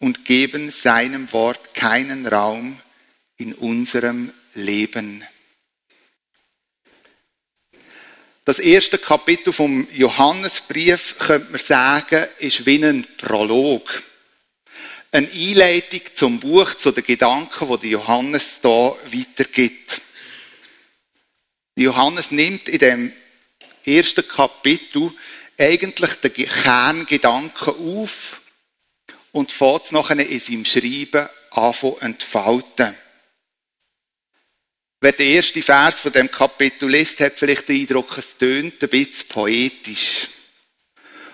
und 0.00 0.26
geben 0.26 0.70
seinem 0.70 1.32
Wort 1.32 1.72
keinen 1.72 2.26
Raum 2.26 2.78
in 3.36 3.54
unserem 3.54 4.32
Leben. 4.54 5.24
Das 8.44 8.58
erste 8.58 8.98
Kapitel 8.98 9.52
vom 9.52 9.86
Johannesbrief, 9.92 11.16
könnte 11.18 11.50
man 11.50 11.60
sagen, 11.60 12.26
ist 12.40 12.66
wie 12.66 12.84
ein 12.84 13.06
Prolog. 13.16 14.02
Eine 15.10 15.30
Einleitung 15.30 16.00
zum 16.12 16.40
Buch, 16.40 16.74
zu 16.74 16.90
den 16.90 17.04
Gedanken, 17.04 17.80
die 17.80 17.90
Johannes 17.90 18.60
da 18.60 18.94
weitergibt. 19.06 20.02
Johannes 21.76 22.30
nimmt 22.32 22.68
in 22.68 22.78
dem 22.78 23.12
ersten 23.84 24.26
Kapitel 24.28 25.10
eigentlich 25.58 26.14
den 26.14 26.46
Kerngedanken 26.46 27.74
auf 27.96 28.40
und 29.32 29.52
fährt 29.52 29.84
es 29.84 29.92
nachher 29.92 30.18
in 30.18 30.40
seinem 30.40 30.64
Schreiben 30.64 31.28
anfangen 31.50 31.96
entfalten. 32.00 32.94
Wer 35.04 35.12
den 35.12 35.34
ersten 35.34 35.62
Vers 35.62 36.00
von 36.00 36.12
dem 36.12 36.30
Kapitel 36.30 36.88
liest, 36.88 37.20
hat 37.20 37.38
vielleicht 37.38 37.68
den 37.68 37.82
Eindruck, 37.82 38.16
es 38.16 38.38
tönt 38.38 38.82
ein 38.82 38.88
bisschen 38.88 39.28
poetisch. 39.28 40.28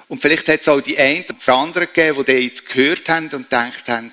Und 0.09 0.21
vielleicht 0.21 0.49
hat 0.49 0.62
es 0.62 0.69
auch 0.69 0.81
die 0.81 0.99
einen 0.99 1.25
und 1.29 1.47
die 1.47 1.50
anderen 1.53 1.87
gegeben, 1.87 2.25
die 2.25 2.33
jetzt 2.33 2.67
gehört 2.67 3.09
haben 3.09 3.27
und 3.27 3.49
gedacht 3.49 3.87
haben, 3.87 4.11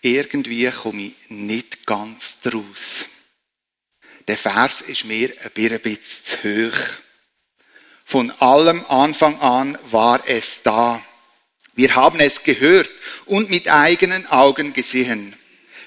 irgendwie 0.00 0.70
komme 0.70 1.02
ich 1.02 1.12
nicht 1.28 1.84
ganz 1.84 2.40
draus. 2.42 3.04
Der 4.26 4.38
Vers 4.38 4.80
ist 4.80 5.04
mir 5.04 5.30
ein 5.44 5.50
bisschen 5.52 5.98
zu 6.24 6.70
hoch. 6.72 6.78
Von 8.06 8.30
allem 8.40 8.82
Anfang 8.86 9.38
an 9.38 9.76
war 9.90 10.26
es 10.26 10.62
da. 10.62 11.04
Wir 11.74 11.94
haben 11.94 12.20
es 12.20 12.42
gehört 12.42 12.88
und 13.26 13.50
mit 13.50 13.68
eigenen 13.68 14.26
Augen 14.28 14.72
gesehen. 14.72 15.36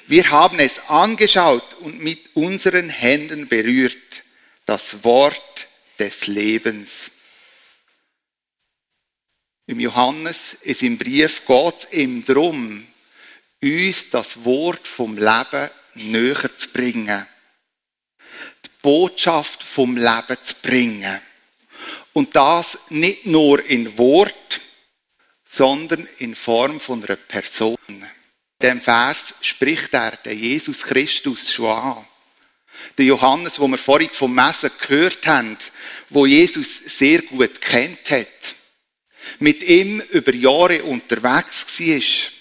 Wir 0.09 0.31
haben 0.31 0.57
es 0.59 0.87
angeschaut 0.87 1.73
und 1.81 2.01
mit 2.01 2.33
unseren 2.33 2.89
Händen 2.89 3.49
berührt. 3.49 4.23
Das 4.65 5.03
Wort 5.03 5.67
des 5.99 6.27
Lebens. 6.27 7.11
Im 9.65 9.81
Johannes, 9.81 10.55
ist 10.61 10.81
im 10.81 10.97
Brief 10.97 11.45
geht 11.45 11.75
es 11.75 11.91
ihm 11.91 12.23
darum, 12.23 12.87
uns 13.61 14.09
das 14.09 14.45
Wort 14.45 14.87
vom 14.87 15.17
Leben 15.17 15.69
näher 15.95 16.55
zu 16.55 16.69
bringen. 16.69 17.27
Die 18.63 18.69
Botschaft 18.81 19.61
vom 19.61 19.97
Leben 19.97 20.37
zu 20.41 20.55
bringen. 20.61 21.19
Und 22.13 22.33
das 22.33 22.77
nicht 22.89 23.25
nur 23.25 23.61
in 23.65 23.97
Wort, 23.97 24.61
sondern 25.43 26.07
in 26.19 26.33
Form 26.33 26.79
von 26.79 27.03
einer 27.03 27.17
Person. 27.17 27.77
Dem 28.61 28.81
Vers 28.81 29.35
spricht 29.41 29.93
er 29.93 30.11
den 30.17 30.39
Jesus 30.39 30.81
Christus 30.83 31.53
schon 31.53 31.77
an. 31.77 32.07
Der 32.97 33.05
Johannes, 33.05 33.59
wo 33.59 33.67
wir 33.67 33.77
vorhin 33.77 34.09
vom 34.09 34.33
Messen 34.33 34.71
gehört 34.79 35.25
haben, 35.27 35.57
wo 36.09 36.25
Jesus 36.25 36.77
sehr 36.77 37.21
gut 37.21 37.61
kennt 37.61 38.09
hat, 38.09 38.27
mit 39.39 39.63
ihm 39.63 39.99
über 40.11 40.33
Jahre 40.33 40.83
unterwegs 40.83 41.79
war, 41.79 42.33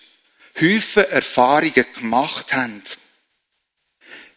Häufen 0.59 1.05
Erfahrungen 1.11 1.85
gemacht 1.97 2.55
haben. 2.55 2.83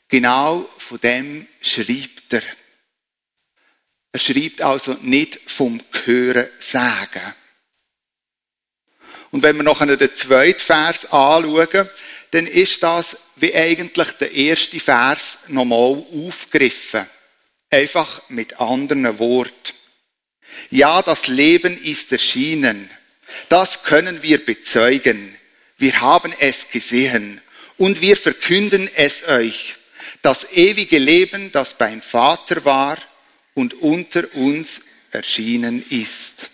Genau 0.10 0.70
von 0.78 1.00
dem 1.00 1.48
schreibt 1.62 2.34
er. 2.34 2.42
Er 4.12 4.20
schreibt 4.20 4.62
also 4.62 4.98
nicht 5.02 5.40
vom 5.50 5.80
Hören 6.04 6.50
sagen. 6.58 7.34
Und 9.32 9.44
wenn 9.44 9.58
wir 9.58 9.64
noch 9.64 9.86
den 9.86 10.16
zweiten 10.16 10.60
Vers 10.60 11.06
anschauen, 11.06 11.90
dann 12.32 12.48
ist 12.48 12.84
das 12.84 13.18
wie 13.36 13.56
eigentlich 13.56 14.12
der 14.14 14.32
erste 14.32 14.80
Vers 14.80 15.40
nochmal 15.48 16.04
aufgegriffen. 16.28 17.06
Einfach 17.70 18.22
mit 18.30 18.60
anderen 18.60 19.20
Worten. 19.20 19.74
Ja, 20.72 21.02
das 21.02 21.28
Leben 21.28 21.82
ist 21.84 22.12
erschienen. 22.12 22.90
Das 23.48 23.84
können 23.84 24.22
wir 24.24 24.44
bezeugen. 24.44 25.38
Wir 25.78 26.02
haben 26.02 26.34
es 26.40 26.70
gesehen 26.70 27.42
und 27.78 28.02
wir 28.02 28.18
verkünden 28.18 28.90
es 28.96 29.28
euch. 29.28 29.76
Das 30.22 30.52
ewige 30.54 30.98
Leben, 30.98 31.52
das 31.52 31.76
beim 31.76 32.02
Vater 32.02 32.66
war 32.66 32.98
und 33.54 33.76
unter 33.76 34.26
uns 34.36 34.82
erschienen 35.12 35.84
ist. 35.90 36.52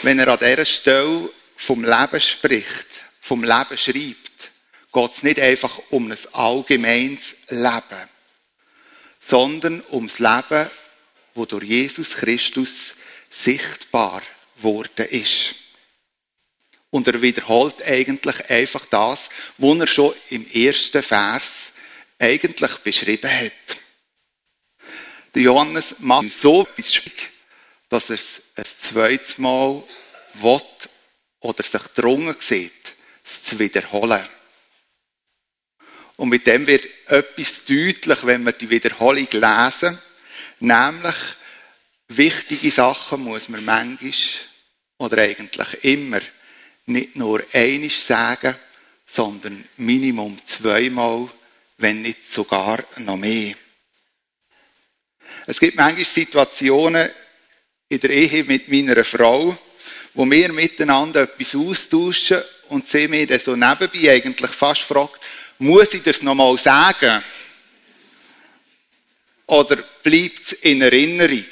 Wenn 0.00 0.18
er 0.18 0.28
an 0.28 0.38
dieser 0.38 0.64
Stelle 0.64 1.30
vom 1.56 1.84
Leben 1.84 2.20
spricht, 2.20 2.86
vom 3.20 3.44
Leben 3.44 3.76
schreibt, 3.76 4.50
geht 4.92 5.10
es 5.10 5.22
nicht 5.22 5.38
einfach 5.38 5.78
um 5.90 6.10
ein 6.10 6.18
allgemeines 6.32 7.36
Leben, 7.48 8.08
sondern 9.20 9.82
ums 9.90 10.18
Leben, 10.18 10.68
wo 11.34 11.44
durch 11.44 11.64
Jesus 11.64 12.14
Christus 12.14 12.94
sichtbar 13.30 14.22
worden 14.56 15.06
ist. 15.06 15.54
Und 16.90 17.08
er 17.08 17.22
wiederholt 17.22 17.82
eigentlich 17.82 18.50
einfach 18.50 18.84
das, 18.86 19.30
was 19.56 19.78
er 19.78 19.86
schon 19.86 20.14
im 20.28 20.50
ersten 20.50 21.02
Vers 21.02 21.72
eigentlich 22.18 22.76
beschrieben 22.78 23.30
hat. 23.30 23.52
Der 25.34 25.42
Johannes 25.42 25.96
macht 26.00 26.30
so 26.30 26.62
etwas 26.62 26.94
schwierig, 26.94 27.30
dass 27.88 28.10
er 28.10 28.16
es 28.16 28.42
ein 28.54 28.64
zweites 28.82 29.38
Mal 29.38 29.82
will 30.34 30.60
oder 31.40 31.62
sich 31.62 31.82
drungen 31.94 32.36
sieht, 32.38 32.94
es 33.24 33.42
zu 33.42 33.58
wiederholen. 33.58 34.26
Und 36.16 36.28
mit 36.28 36.46
dem 36.46 36.66
wird 36.66 36.86
etwas 37.06 37.64
deutlich, 37.64 38.26
wenn 38.26 38.44
wir 38.44 38.52
die 38.52 38.70
Wiederholung 38.70 39.26
lesen, 39.30 39.98
nämlich 40.60 41.16
wichtige 42.08 42.70
Sachen 42.70 43.22
muss 43.22 43.48
man 43.48 43.64
manchmal 43.64 44.12
oder 44.98 45.22
eigentlich 45.22 45.84
immer 45.84 46.20
nicht 46.86 47.16
nur 47.16 47.42
einisch 47.52 47.98
sagen, 47.98 48.54
sondern 49.06 49.64
Minimum 49.76 50.38
zweimal, 50.44 51.28
wenn 51.78 52.02
nicht 52.02 52.30
sogar 52.30 52.82
noch 52.98 53.16
mehr. 53.16 53.54
Es 55.46 55.58
gibt 55.58 55.76
manchmal 55.76 56.04
Situationen 56.04 57.10
in 57.92 58.00
der 58.00 58.10
Ehe 58.10 58.42
mit 58.44 58.68
meiner 58.68 59.04
Frau, 59.04 59.54
wo 60.14 60.30
wir 60.30 60.50
miteinander 60.50 61.22
etwas 61.22 61.54
austauschen 61.54 62.40
und 62.70 62.88
sie 62.88 63.06
mir 63.06 63.26
dann 63.26 63.38
so 63.38 63.54
nebenbei 63.54 64.12
eigentlich 64.12 64.50
fast 64.50 64.80
fragt, 64.80 65.20
muss 65.58 65.92
ich 65.92 66.02
das 66.02 66.22
nochmal 66.22 66.56
sagen? 66.56 67.22
Oder 69.46 69.76
bleibt 70.02 70.46
es 70.46 70.52
in 70.54 70.80
Erinnerung? 70.80 71.44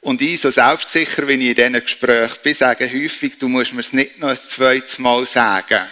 Und 0.00 0.22
ich, 0.22 0.40
so 0.40 0.50
selbstsicher, 0.50 1.26
wenn 1.26 1.42
ich 1.42 1.48
in 1.48 1.54
diesen 1.54 1.80
Gesprächen 1.82 2.38
bin, 2.42 2.54
sage 2.54 2.90
häufig, 2.90 3.36
du 3.36 3.48
musst 3.48 3.74
mir 3.74 3.80
es 3.80 3.92
nicht 3.92 4.18
noch 4.18 4.28
ein 4.28 4.36
zweites 4.40 4.98
Mal 4.98 5.26
sagen. 5.26 5.86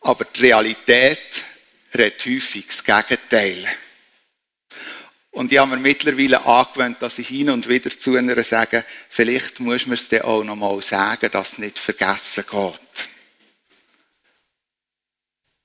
Aber 0.00 0.24
die 0.24 0.40
Realität 0.40 1.18
redet 1.92 2.24
häufig 2.24 2.66
das 2.68 2.82
Gegenteil. 2.82 3.68
Und 5.36 5.52
ich 5.52 5.58
habe 5.58 5.72
mir 5.72 5.82
mittlerweile 5.82 6.46
angewöhnt, 6.46 7.02
dass 7.02 7.18
ich 7.18 7.28
hin 7.28 7.50
und 7.50 7.68
wieder 7.68 7.90
zu 7.90 8.16
einer 8.16 8.42
sage, 8.42 8.82
vielleicht 9.10 9.60
muss 9.60 9.86
man 9.86 9.94
es 9.94 10.08
dir 10.08 10.24
auch 10.24 10.42
noch 10.42 10.56
mal 10.56 10.80
sagen, 10.80 11.30
dass 11.30 11.52
es 11.52 11.58
nicht 11.58 11.78
vergessen 11.78 12.44
geht. 12.50 13.08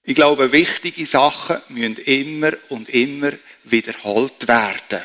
Ich 0.04 0.16
glaube, 0.16 0.52
wichtige 0.52 1.06
Sachen 1.06 1.62
müssen 1.70 1.96
immer 2.00 2.52
und 2.68 2.90
immer 2.90 3.32
wiederholt 3.64 4.46
werden 4.46 5.02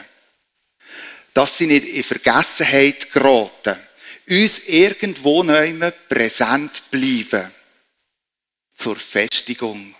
dass 1.33 1.59
sie 1.59 1.67
nicht 1.67 1.87
in 1.87 2.03
Vergessenheit 2.03 3.13
geraten, 3.13 3.77
uns 4.27 4.69
irgendwo 4.69 5.43
neu 5.43 5.93
präsent 6.09 6.91
bleiben. 6.91 7.53
Zur 8.75 8.97
Festigung. 8.97 9.95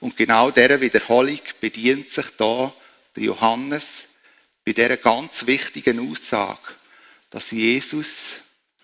Und 0.00 0.16
genau 0.16 0.50
dieser 0.50 0.80
Wiederholung 0.80 1.38
bedient 1.60 2.10
sich 2.10 2.26
da 2.36 2.74
der 3.16 3.24
Johannes 3.24 4.04
bei 4.64 4.72
dieser 4.72 4.96
ganz 4.96 5.46
wichtigen 5.46 6.10
Aussage, 6.10 6.58
dass 7.30 7.50
Jesus 7.50 8.16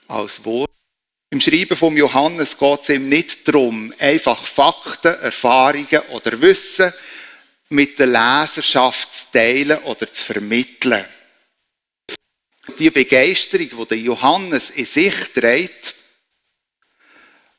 als 0.07 0.45
Wort 0.45 0.71
im 1.31 1.41
Schreiben 1.41 1.77
vom 1.77 1.97
Johannes 1.97 2.57
geht 2.57 2.81
es 2.83 2.89
ihm 2.89 3.09
nicht 3.09 3.47
darum, 3.47 3.93
einfach 3.99 4.47
Fakten, 4.47 5.15
Erfahrungen 5.21 6.01
oder 6.09 6.41
Wissen 6.41 6.93
mit 7.69 7.99
der 7.99 8.07
Leserschaft 8.07 9.13
zu 9.13 9.25
teilen 9.33 9.79
oder 9.81 10.11
zu 10.11 10.25
vermitteln. 10.25 11.05
Die 12.79 12.91
Begeisterung, 12.91 13.69
die 13.69 13.89
der 13.89 13.99
Johannes 13.99 14.71
in 14.71 14.87
sich 14.87 15.15
trägt, 15.35 15.95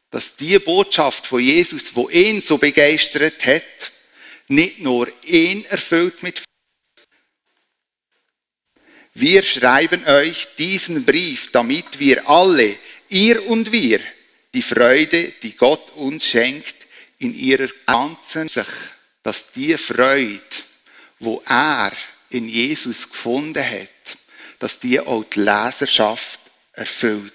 dass 0.10 0.36
die 0.36 0.58
Botschaft 0.58 1.28
von 1.28 1.40
Jesus, 1.40 1.96
wo 1.96 2.10
ihn 2.10 2.42
so 2.42 2.58
begeistert 2.58 3.46
hat, 3.46 3.92
nicht 4.48 4.80
nur 4.80 5.08
ihn 5.26 5.64
erfüllt 5.66 6.24
mit 6.24 6.42
wir 9.20 9.44
schreiben 9.44 10.06
euch 10.06 10.48
diesen 10.58 11.06
Brief, 11.06 11.52
damit 11.52 12.00
wir 12.00 12.28
alle, 12.30 12.76
ihr 13.10 13.46
und 13.48 13.72
wir, 13.72 14.00
die 14.54 14.62
Freude, 14.62 15.34
die 15.44 15.56
Gott 15.56 15.92
uns 15.96 16.26
schenkt, 16.26 16.76
in 17.20 17.36
ihrer 17.36 17.70
ganzen 17.86 18.48
sich 18.48 18.68
dass 19.24 19.52
die 19.52 19.78
Freude, 19.78 20.42
wo 21.20 21.44
er 21.46 21.92
in 22.30 22.48
Jesus 22.48 23.10
gefunden 23.10 23.64
hat, 23.64 24.18
dass 24.60 24.80
die 24.80 25.00
auch 25.00 25.24
die 25.24 25.42
Leserschaft 25.42 26.40
erfüllt. 26.74 27.34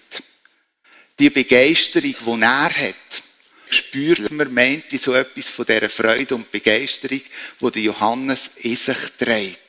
Die 1.19 1.31
Begeisterung, 1.31 2.15
die 2.27 2.43
er 2.43 2.77
hat, 2.89 3.23
spürt 3.71 4.31
man, 4.31 4.53
meint 4.53 4.91
so 5.01 5.15
etwas 5.15 5.51
von 5.51 5.67
dieser 5.67 5.89
Freude 5.89 6.35
und 6.35 6.51
Begeisterung, 6.51 7.21
der 7.61 7.83
Johannes 7.83 8.51
in 8.57 8.77
sich 8.77 8.99
trägt. 9.19 9.64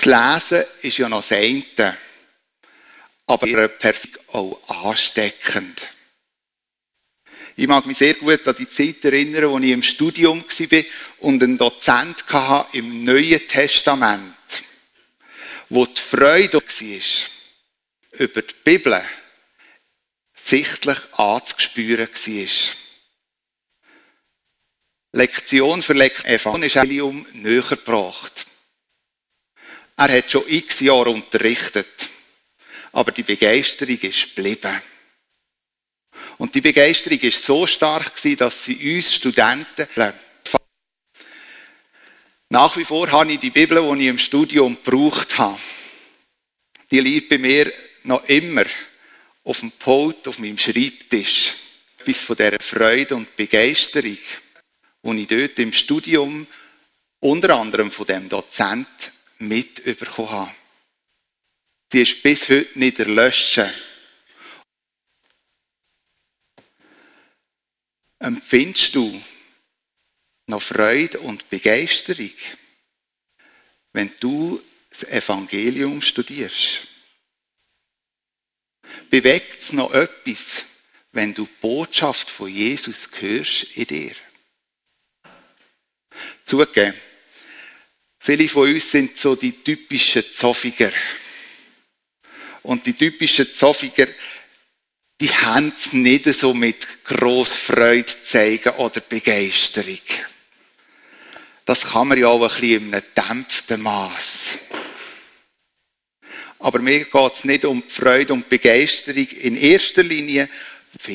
Das 0.00 0.04
Lesen 0.04 0.64
ist 0.82 0.98
ja 0.98 1.08
noch 1.08 1.22
das 1.28 1.32
eine, 1.32 1.96
aber 3.26 3.68
per 3.68 3.94
se 3.94 4.08
auch 4.28 4.84
ansteckend. 4.84 5.88
Ich 7.56 7.66
mag 7.66 7.84
mich 7.84 7.98
sehr 7.98 8.14
gut 8.14 8.46
an 8.46 8.54
die 8.54 8.68
Zeit 8.68 9.04
erinnern, 9.04 9.52
als 9.52 9.64
ich 9.64 9.70
im 9.70 9.82
Studium 9.82 10.44
war 10.48 10.84
und 11.18 11.42
einen 11.42 11.58
Dozent 11.58 12.24
hatte 12.28 12.78
im 12.78 13.02
Neuen 13.02 13.44
Testament, 13.48 14.36
wo 15.68 15.84
die 15.84 16.00
Freude 16.00 16.62
war, 16.62 18.20
über 18.20 18.42
die 18.42 18.54
Bibel 18.62 19.04
sichtlich 20.44 20.98
anzuspüren 21.14 22.08
war. 22.08 22.48
Lektion 25.10 25.82
für 25.82 25.94
Lektion 25.94 26.62
Evangelium 26.62 27.26
näher 27.32 27.62
gebracht. 27.62 28.47
Er 29.98 30.16
hat 30.16 30.30
schon 30.30 30.44
x 30.46 30.80
Jahre 30.80 31.10
unterrichtet, 31.10 32.08
aber 32.92 33.10
die 33.10 33.24
Begeisterung 33.24 33.98
ist 33.98 34.34
geblieben. 34.34 34.80
Und 36.38 36.54
die 36.54 36.60
Begeisterung 36.60 37.18
ist 37.18 37.44
so 37.44 37.66
stark 37.66 38.12
dass 38.36 38.64
sie 38.64 38.96
uns 38.96 39.12
Studenten 39.12 39.88
nach 42.50 42.76
wie 42.78 42.84
vor 42.84 43.10
habe 43.10 43.32
ich 43.32 43.40
die 43.40 43.50
Bibel, 43.50 43.82
die 43.82 44.02
ich 44.04 44.08
im 44.08 44.18
Studium 44.18 44.78
gebraucht 44.82 45.36
habe. 45.36 45.58
Die 46.90 47.00
liegt 47.00 47.28
bei 47.28 47.36
mir 47.36 47.70
noch 48.04 48.24
immer 48.24 48.64
auf 49.44 49.60
dem 49.60 49.70
Pult, 49.72 50.26
auf 50.26 50.38
meinem 50.38 50.56
Schreibtisch. 50.56 51.52
Bis 52.06 52.22
von 52.22 52.36
dieser 52.36 52.58
Freude 52.60 53.16
und 53.16 53.36
Begeisterung, 53.36 54.16
die 55.02 55.20
ich 55.20 55.26
dort 55.26 55.58
im 55.58 55.74
Studium 55.74 56.46
unter 57.20 57.58
anderem 57.58 57.90
von 57.90 58.06
dem 58.06 58.28
Dozent 58.30 58.86
mitbekommen 59.38 60.30
habe. 60.30 60.54
Die 61.92 62.02
ist 62.02 62.22
bis 62.22 62.48
heute 62.48 62.78
nicht 62.78 62.98
erlöschen. 62.98 63.70
Empfindest 68.18 68.94
du 68.94 69.22
noch 70.46 70.60
Freude 70.60 71.20
und 71.20 71.48
Begeisterung, 71.50 72.32
wenn 73.92 74.12
du 74.20 74.62
das 74.90 75.04
Evangelium 75.04 76.02
studierst? 76.02 76.88
Bewegt 79.10 79.62
es 79.62 79.72
noch 79.72 79.92
etwas, 79.92 80.64
wenn 81.12 81.32
du 81.32 81.46
die 81.46 81.60
Botschaft 81.60 82.28
von 82.30 82.48
Jesus 82.48 83.08
hörst 83.18 83.76
in 83.76 83.86
dir? 83.86 84.14
Zugegeben, 86.42 86.94
viele 88.28 88.46
von 88.46 88.68
uns 88.68 88.90
sind 88.90 89.16
so 89.16 89.36
die 89.36 89.52
typischen 89.52 90.22
Zoffiger. 90.22 90.92
Und 92.62 92.84
die 92.84 92.92
typischen 92.92 93.50
Zoffiger, 93.54 94.06
die 95.18 95.30
haben 95.30 95.72
es 95.74 95.94
nicht 95.94 96.26
so 96.34 96.52
mit 96.52 97.04
gross 97.04 97.54
Freude 97.54 98.04
zeigen 98.04 98.74
oder 98.74 99.00
Begeisterung. 99.00 100.02
Das 101.64 101.84
kann 101.84 102.08
man 102.08 102.18
ja 102.18 102.28
auch 102.28 102.42
ein 102.42 102.48
bisschen 102.60 102.88
in 102.88 102.94
einem 102.94 103.02
dämpften 103.16 103.80
Maß. 103.80 104.58
Aber 106.58 106.80
mir 106.80 107.04
geht 107.04 107.32
es 107.32 107.44
nicht 107.44 107.64
um 107.64 107.82
Freude 107.82 108.34
und 108.34 108.50
Begeisterung 108.50 109.26
in 109.26 109.56
erster 109.56 110.02
Linie, 110.02 110.50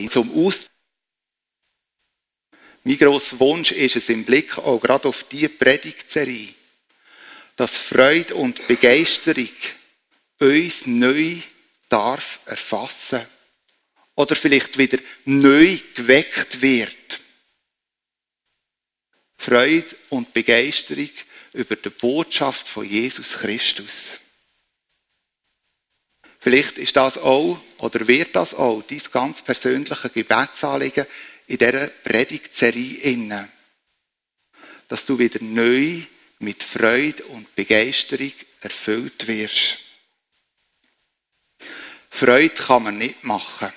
zum 0.09 0.33
Aus. 0.33 0.65
Mein 2.83 2.97
grosser 2.97 3.39
Wunsch 3.39 3.71
ist 3.71 3.97
es 3.97 4.09
im 4.09 4.23
Blick 4.23 4.57
auch 4.57 4.79
gerade 4.79 5.07
auf 5.07 5.25
diese 5.29 5.49
Predigtserie, 5.49 6.53
dass 7.55 7.77
Freude 7.77 8.35
und 8.35 8.67
Begeisterung 8.67 9.49
uns 10.39 10.85
neu 10.87 11.37
darf 11.89 12.39
erfassen 12.45 13.21
oder 14.15 14.35
vielleicht 14.35 14.77
wieder 14.77 14.97
neu 15.25 15.77
geweckt 15.95 16.61
wird. 16.61 17.21
Freude 19.37 19.95
und 20.09 20.33
Begeisterung 20.33 21.09
über 21.53 21.75
die 21.75 21.89
Botschaft 21.89 22.67
von 22.67 22.85
Jesus 22.85 23.33
Christus. 23.33 24.17
Vielleicht 26.39 26.77
ist 26.77 26.95
das 26.95 27.17
auch 27.17 27.59
oder 27.77 28.07
wird 28.07 28.35
das 28.35 28.53
auch 28.53 28.81
dein 28.83 29.01
ganz 29.11 29.41
persönliche 29.41 30.09
Gebetsanliegen 30.09 31.05
in 31.47 31.57
dieser 31.57 31.87
Predigtserie 31.87 32.97
inne. 32.97 33.49
Dass 34.87 35.05
du 35.05 35.17
wieder 35.17 35.39
neu 35.41 36.01
mit 36.43 36.63
Freude 36.63 37.23
und 37.25 37.55
Begeisterung 37.55 38.33
erfüllt 38.61 39.27
wirst. 39.27 39.79
Freude 42.09 42.53
kann 42.53 42.83
man 42.83 42.97
nicht 42.97 43.23
machen. 43.23 43.71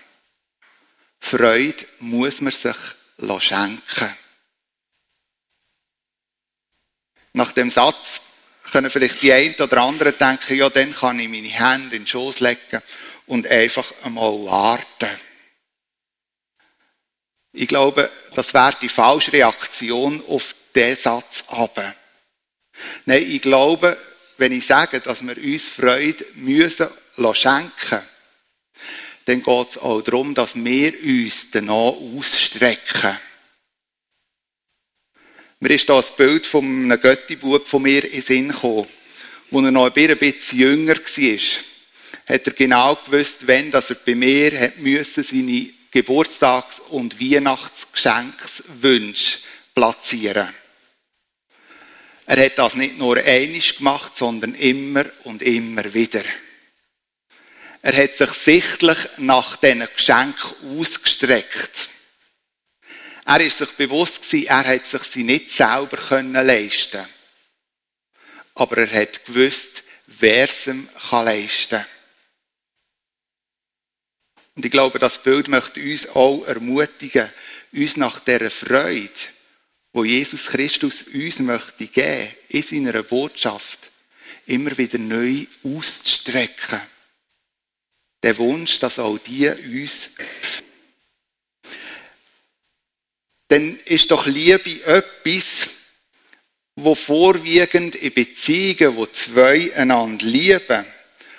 Freude 1.18 1.86
muss 2.00 2.40
man 2.40 2.52
sich 2.52 2.76
schenken. 3.40 4.16
Nach 7.32 7.52
dem 7.52 7.70
Satz 7.70 8.20
können 8.72 8.90
vielleicht 8.90 9.22
die 9.22 9.32
einen 9.32 9.54
oder 9.54 9.82
anderen 9.82 10.16
denken, 10.16 10.56
ja, 10.56 10.68
dann 10.68 10.94
kann 10.94 11.18
ich 11.18 11.28
meine 11.28 11.48
Hände 11.48 11.96
in 11.96 12.02
den 12.02 12.06
Schoß 12.06 12.40
legen 12.40 12.82
und 13.26 13.46
einfach 13.46 13.92
einmal 14.02 14.32
warten. 14.44 15.10
Ich 17.52 17.68
glaube, 17.68 18.10
das 18.34 18.52
wäre 18.52 18.76
die 18.80 18.88
falsche 18.88 19.32
Reaktion 19.32 20.22
auf 20.28 20.54
diesen 20.74 20.96
Satz 20.96 21.44
aber. 21.48 21.94
Nein, 23.04 23.24
ich 23.26 23.42
glaube, 23.42 23.96
wenn 24.38 24.52
ich 24.52 24.66
sage, 24.66 25.00
dass 25.00 25.26
wir 25.26 25.36
uns 25.36 25.68
Freude 25.68 26.24
müssen 26.34 26.88
schenken 27.32 28.02
dann 29.26 29.42
geht 29.42 29.68
es 29.70 29.78
auch 29.78 30.00
darum, 30.02 30.34
dass 30.34 30.54
wir 30.54 30.92
uns 31.02 31.50
danach 31.50 31.94
ausstrecken. 32.16 33.18
Mir 35.58 35.70
ist 35.70 35.88
da 35.88 35.98
ein 35.98 36.04
Bild 36.16 36.46
von 36.46 36.64
einem 36.64 37.00
Göttibub 37.00 37.66
von 37.66 37.82
mir 37.82 38.04
in 38.04 38.12
den 38.12 38.22
Sinn 38.22 38.50
gekommen. 38.50 38.86
Als 39.50 39.64
er 39.64 39.72
noch 39.72 39.86
ein 39.86 40.18
bisschen 40.18 40.60
jünger 40.60 40.94
war, 40.94 41.38
hat 42.28 42.46
er 42.46 42.52
genau 42.52 42.94
gewusst, 42.96 43.48
wenn 43.48 43.72
er 43.72 43.82
bei 44.04 44.14
mir 44.14 44.60
hat 44.60 44.78
müssen, 44.78 45.24
seine 45.24 45.70
Geburtstags- 45.90 46.82
und 46.90 47.20
Weihnachtsgeschenkswünsche 47.20 49.38
platzieren. 49.74 50.54
Er 52.26 52.44
hat 52.44 52.58
das 52.58 52.74
nicht 52.74 52.98
nur 52.98 53.16
einig 53.18 53.78
gemacht, 53.78 54.16
sondern 54.16 54.54
immer 54.54 55.04
und 55.24 55.42
immer 55.42 55.94
wieder. 55.94 56.24
Er 57.82 57.96
hat 57.96 58.14
sich 58.14 58.30
sichtlich 58.30 58.98
nach 59.18 59.56
diesen 59.56 59.86
Geschenken 59.94 60.78
ausgestreckt. 60.78 61.90
Er 63.24 63.40
ist 63.40 63.58
sich 63.58 63.70
bewusst 63.70 64.22
gewesen, 64.22 64.48
er 64.48 64.64
hat 64.66 64.86
sich 64.86 65.02
sie 65.02 65.22
nicht 65.22 65.52
selber 65.52 65.96
können 65.96 66.46
leisten. 66.46 67.06
Aber 68.54 68.78
er 68.78 69.02
hat 69.02 69.24
gewusst, 69.24 69.84
wer 70.06 70.44
es 70.44 70.66
ihm 70.66 70.88
leisten 71.10 71.78
kann. 71.78 71.86
Und 74.56 74.64
ich 74.64 74.70
glaube, 74.70 74.98
das 74.98 75.22
Bild 75.22 75.48
möchte 75.48 75.80
uns 75.80 76.08
auch 76.08 76.44
ermutigen, 76.44 77.30
uns 77.72 77.96
nach 77.96 78.20
dieser 78.20 78.50
Freude, 78.50 79.10
wo 79.96 80.04
Jesus 80.04 80.48
Christus 80.48 81.04
uns 81.04 81.38
möchte 81.38 81.86
geben, 81.86 82.28
in 82.50 82.62
seiner 82.62 83.02
Botschaft, 83.02 83.90
immer 84.44 84.76
wieder 84.76 84.98
neu 84.98 85.46
auszustrecken. 85.64 86.82
Der 88.22 88.36
Wunsch, 88.36 88.78
dass 88.78 88.98
auch 88.98 89.16
die 89.16 89.48
uns 89.48 90.10
dann 93.48 93.78
ist 93.86 94.10
doch 94.10 94.26
Liebe 94.26 94.84
etwas, 94.84 95.68
wo 96.74 96.94
vorwiegend 96.94 97.94
in 97.94 98.12
Beziehungen, 98.12 98.96
wo 98.96 99.06
zwei 99.06 99.74
einander 99.76 100.26
lieben, 100.26 100.84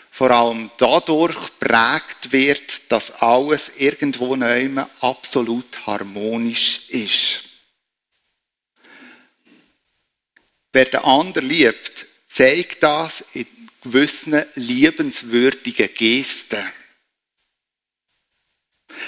vor 0.09 0.31
allem 0.31 0.71
dadurch 0.79 1.59
prägt 1.59 2.31
wird, 2.31 2.91
dass 2.91 3.11
alles 3.21 3.73
irgendwo 3.77 4.35
neu 4.35 4.67
absolut 5.01 5.85
harmonisch 5.85 6.89
ist. 6.89 7.46
Wer 10.77 10.85
den 10.85 10.99
anderen 10.99 11.49
liebt, 11.49 12.05
zeigt 12.29 12.83
das 12.83 13.25
in 13.33 13.47
gewissen 13.81 14.45
liebenswürdigen 14.53 15.91
Gesten. 15.91 16.71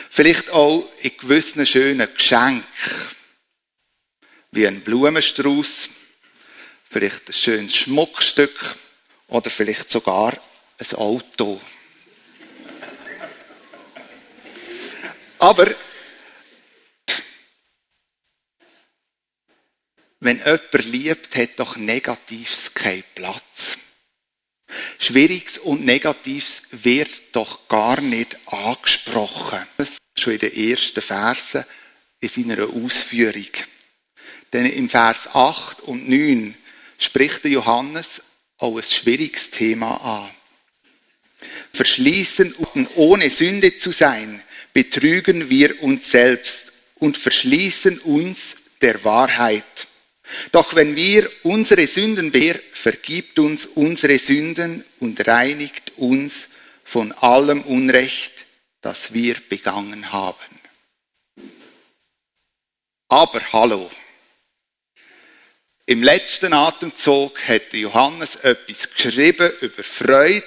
Vielleicht 0.10 0.50
auch 0.50 0.90
in 1.04 1.16
gewissen 1.16 1.68
schönen 1.68 2.12
Geschenken. 2.12 2.66
Wie 4.50 4.66
ein 4.66 4.82
Blumenstrauß, 4.82 5.90
vielleicht 6.90 7.30
ein 7.30 7.34
schönes 7.34 7.76
Schmuckstück 7.76 8.76
oder 9.28 9.52
vielleicht 9.52 9.92
sogar 9.92 10.36
ein 10.80 10.98
Auto. 10.98 11.62
Aber 15.38 15.68
wenn 20.30 20.38
jemand 20.38 20.86
liebt, 20.86 21.36
hat 21.36 21.50
doch 21.58 21.76
Negatives 21.76 22.72
keinen 22.76 23.04
Platz. 23.16 23.80
Schwieriges 25.00 25.58
und 25.58 25.84
Negatives 25.84 26.64
wird 26.72 27.10
doch 27.32 27.68
gar 27.68 28.00
nicht 28.00 28.38
angesprochen. 28.46 29.66
Schon 30.16 30.34
in 30.34 30.40
den 30.40 30.72
ersten 30.72 31.02
Versen 31.02 31.66
in 32.20 32.30
seiner 32.30 32.70
Ausführung. 32.70 33.50
Denn 34.54 34.68
im 34.68 34.88
Vers 34.88 35.30
8 35.34 35.82
und 35.82 36.08
9 36.08 36.54
spricht 37.00 37.46
Johannes 37.46 38.22
auch 38.60 38.78
ein 38.78 38.84
schwieriges 38.84 39.50
Thema 39.50 39.96
an. 39.96 40.30
Verschließen 41.74 42.54
und 42.54 42.90
ohne 42.98 43.32
Sünde 43.32 43.76
zu 43.76 43.90
sein, 43.92 44.44
betrügen 44.74 45.50
wir 45.50 45.82
uns 45.82 46.12
selbst 46.12 46.72
und 46.96 47.18
verschließen 47.18 47.98
uns 48.02 48.58
der 48.82 49.04
Wahrheit. 49.04 49.89
Doch 50.52 50.76
wenn 50.76 50.96
wir 50.96 51.30
unsere 51.44 51.88
Sünden 51.88 52.32
beher, 52.32 52.60
vergibt 52.72 53.40
uns 53.40 53.66
unsere 53.66 54.18
Sünden 54.20 54.84
und 55.00 55.28
reinigt 55.28 55.94
uns 55.98 56.50
von 56.84 57.12
allem 57.14 57.62
Unrecht, 57.64 58.46
das 58.82 59.14
wir 59.14 59.36
begangen 59.50 60.12
haben. 60.12 60.60
Aber 63.08 63.42
hallo. 63.54 63.90
Im 65.86 66.04
letzten 66.04 66.54
Atemzug 66.54 67.40
hat 67.48 67.74
Johannes 67.74 68.36
etwas 68.36 68.94
geschrieben 68.94 69.52
über 69.62 69.84
Freude 69.84 70.46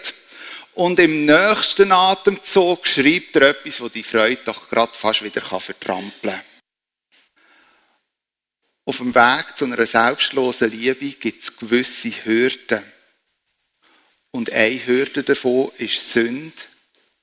und 0.74 1.00
im 1.00 1.26
nächsten 1.26 1.90
Atemzug 1.90 2.86
schreibt 2.86 3.36
er 3.36 3.50
etwas, 3.50 3.80
wo 3.80 3.88
die 3.88 4.04
Freude 4.04 4.40
doch 4.44 4.68
gerade 4.68 4.94
fast 4.94 5.24
wieder 5.24 5.40
vertrampeln 5.42 6.34
kann. 6.34 6.51
Auf 8.84 8.96
dem 8.98 9.14
Weg 9.14 9.56
zu 9.56 9.64
einer 9.64 9.86
selbstlosen 9.86 10.70
Liebe 10.70 11.10
gibt 11.12 11.42
es 11.42 11.56
gewisse 11.56 12.10
Hürden. 12.24 12.82
Und 14.32 14.50
eine 14.50 14.86
Hürde 14.86 15.22
davon 15.22 15.70
ist 15.78 16.12
Sünde 16.12 16.56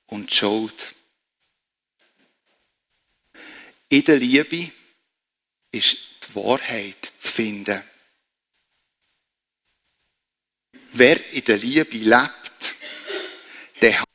und 0.06 0.32
Schuld. 0.32 0.94
In 3.88 4.04
der 4.04 4.16
Liebe 4.16 4.70
ist 5.72 5.96
die 6.22 6.34
Wahrheit 6.36 7.12
zu 7.18 7.32
finden. 7.32 7.82
Wer 10.92 11.32
in 11.32 11.44
der 11.44 11.58
Liebe 11.58 11.96
lebt, 11.96 12.74
der 13.82 14.00
hat 14.00 14.08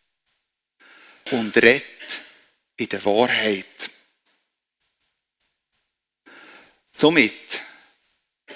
und 1.32 1.56
redet 1.58 1.86
in 2.78 2.90
der 2.90 3.04
Wahrheit. 3.06 3.66
Somit 7.06 7.62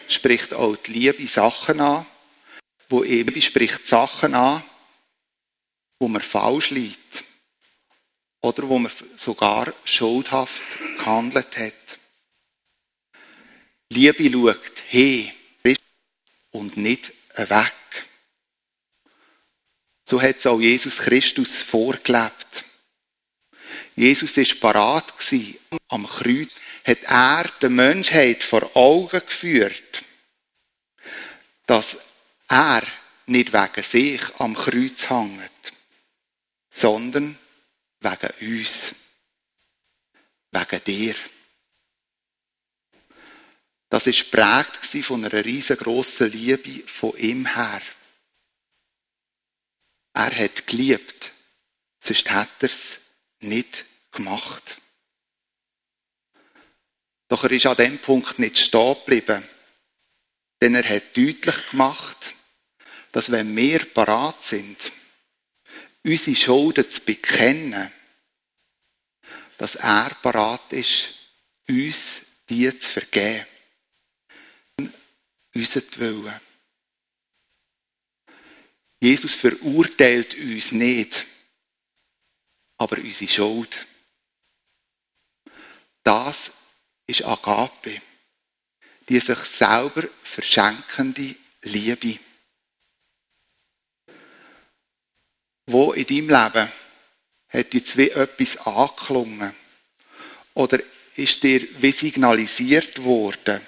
spricht 0.08 0.56
auch 0.56 0.76
die 0.76 0.94
Liebe 0.94 1.28
Sachen 1.28 1.80
an, 1.80 2.04
wo 2.90 3.04
eben 3.04 3.40
spricht 3.40 3.86
Sachen 3.86 4.34
an, 4.34 4.64
wo 6.00 6.08
man 6.08 6.24
falsch 6.24 6.72
liegt 6.72 7.26
oder 8.42 8.68
wo 8.68 8.80
man 8.80 8.92
sogar 9.16 9.72
schuldhaft 9.84 10.64
gehandelt 10.98 11.56
hat. 11.60 12.00
Liebe 13.90 14.32
schaut 14.32 14.80
hin 14.88 15.32
und 16.50 16.76
nicht 16.76 17.14
weg. 17.36 18.08
So 20.06 20.20
hat 20.20 20.38
es 20.38 20.48
auch 20.48 20.60
Jesus 20.60 20.98
Christus 20.98 21.62
vorgelebt. 21.62 22.66
Jesus 23.96 24.36
war 24.36 24.72
parat 24.72 25.14
am 25.90 26.08
Kreuz 26.08 26.50
hat 26.86 27.04
er 27.04 27.44
der 27.62 27.70
Menschheit 27.70 28.44
vor 28.44 28.76
Augen 28.76 29.22
geführt, 29.26 30.04
dass 31.65 31.98
er 32.48 32.82
nicht 33.28 33.54
wegen 33.54 33.84
sich 33.84 34.22
am 34.39 34.56
Kreuz 34.56 35.10
hängt, 35.10 35.74
sondern 36.72 37.38
wegen 38.00 38.58
uns, 38.58 38.96
wegen 40.52 40.84
dir. 40.84 41.15
Das 43.89 44.08
ist 44.08 44.32
prägt 44.32 45.06
von 45.06 45.26
einer 45.26 45.46
riesengroßen 45.46 46.32
Liebe 46.32 46.88
von 46.88 47.18
ihm 47.18 47.46
her. 47.46 47.82
Er 50.13 50.36
hat 50.36 50.68
geliebt, 50.68 51.32
sonst 52.00 52.30
hätte 52.30 52.65
er 52.65 52.70
es 52.70 53.00
nicht 53.39 53.86
gemacht. 54.12 54.78
Doch 57.30 57.44
er 57.44 57.52
ist 57.52 57.68
an 57.68 57.78
dem 57.78 58.00
Punkt 58.00 58.39
nicht 58.39 58.58
stehen 58.58 58.96
geblieben. 58.96 59.48
Denn 60.62 60.76
er 60.76 60.84
hat 60.84 61.15
deutlich 61.15 61.70
gemacht, 61.70 62.36
dass 63.12 63.32
wenn 63.32 63.56
wir 63.56 63.86
parat 63.86 64.44
sind, 64.44 64.78
unsere 66.04 66.36
Schulden 66.36 66.89
zu 66.89 67.02
bekennen, 67.02 67.92
dass 69.58 69.76
er 69.76 70.10
parat 70.22 70.74
ist, 70.74 71.13
uns 71.68 72.22
die 72.50 72.78
zu 72.78 72.89
vergeben. 72.94 73.46
Willen. 75.54 76.39
Jesus 79.02 79.34
verurteilt 79.34 80.36
uns 80.36 80.72
nicht, 80.72 81.28
aber 82.78 82.98
unsere 82.98 83.32
Schuld. 83.32 83.88
Das 86.04 86.52
ist 87.10 87.26
Agape, 87.26 88.02
die 89.08 89.19
sich 89.19 89.39
selber 89.39 90.08
verschenkende 90.22 91.36
Liebe. 91.63 92.19
Wo 95.65 95.93
in 95.93 96.06
deinem 96.06 96.30
Leben 96.30 96.72
hat 97.50 97.74
jetzt 97.74 97.98
wie 97.98 98.12
etwas 98.12 98.58
angeklungen? 98.58 99.56
Oder 100.54 100.80
ist 101.15 101.41
dir 101.41 101.67
wie 101.82 101.91
signalisiert 101.91 103.04
worden, 103.04 103.60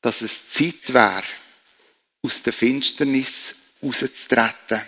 dass 0.00 0.22
es 0.22 0.48
Zeit 0.48 0.92
wäre, 0.94 1.24
aus 2.22 2.42
der 2.42 2.54
Finsternis 2.54 3.54
rauszutreten? 3.82 4.80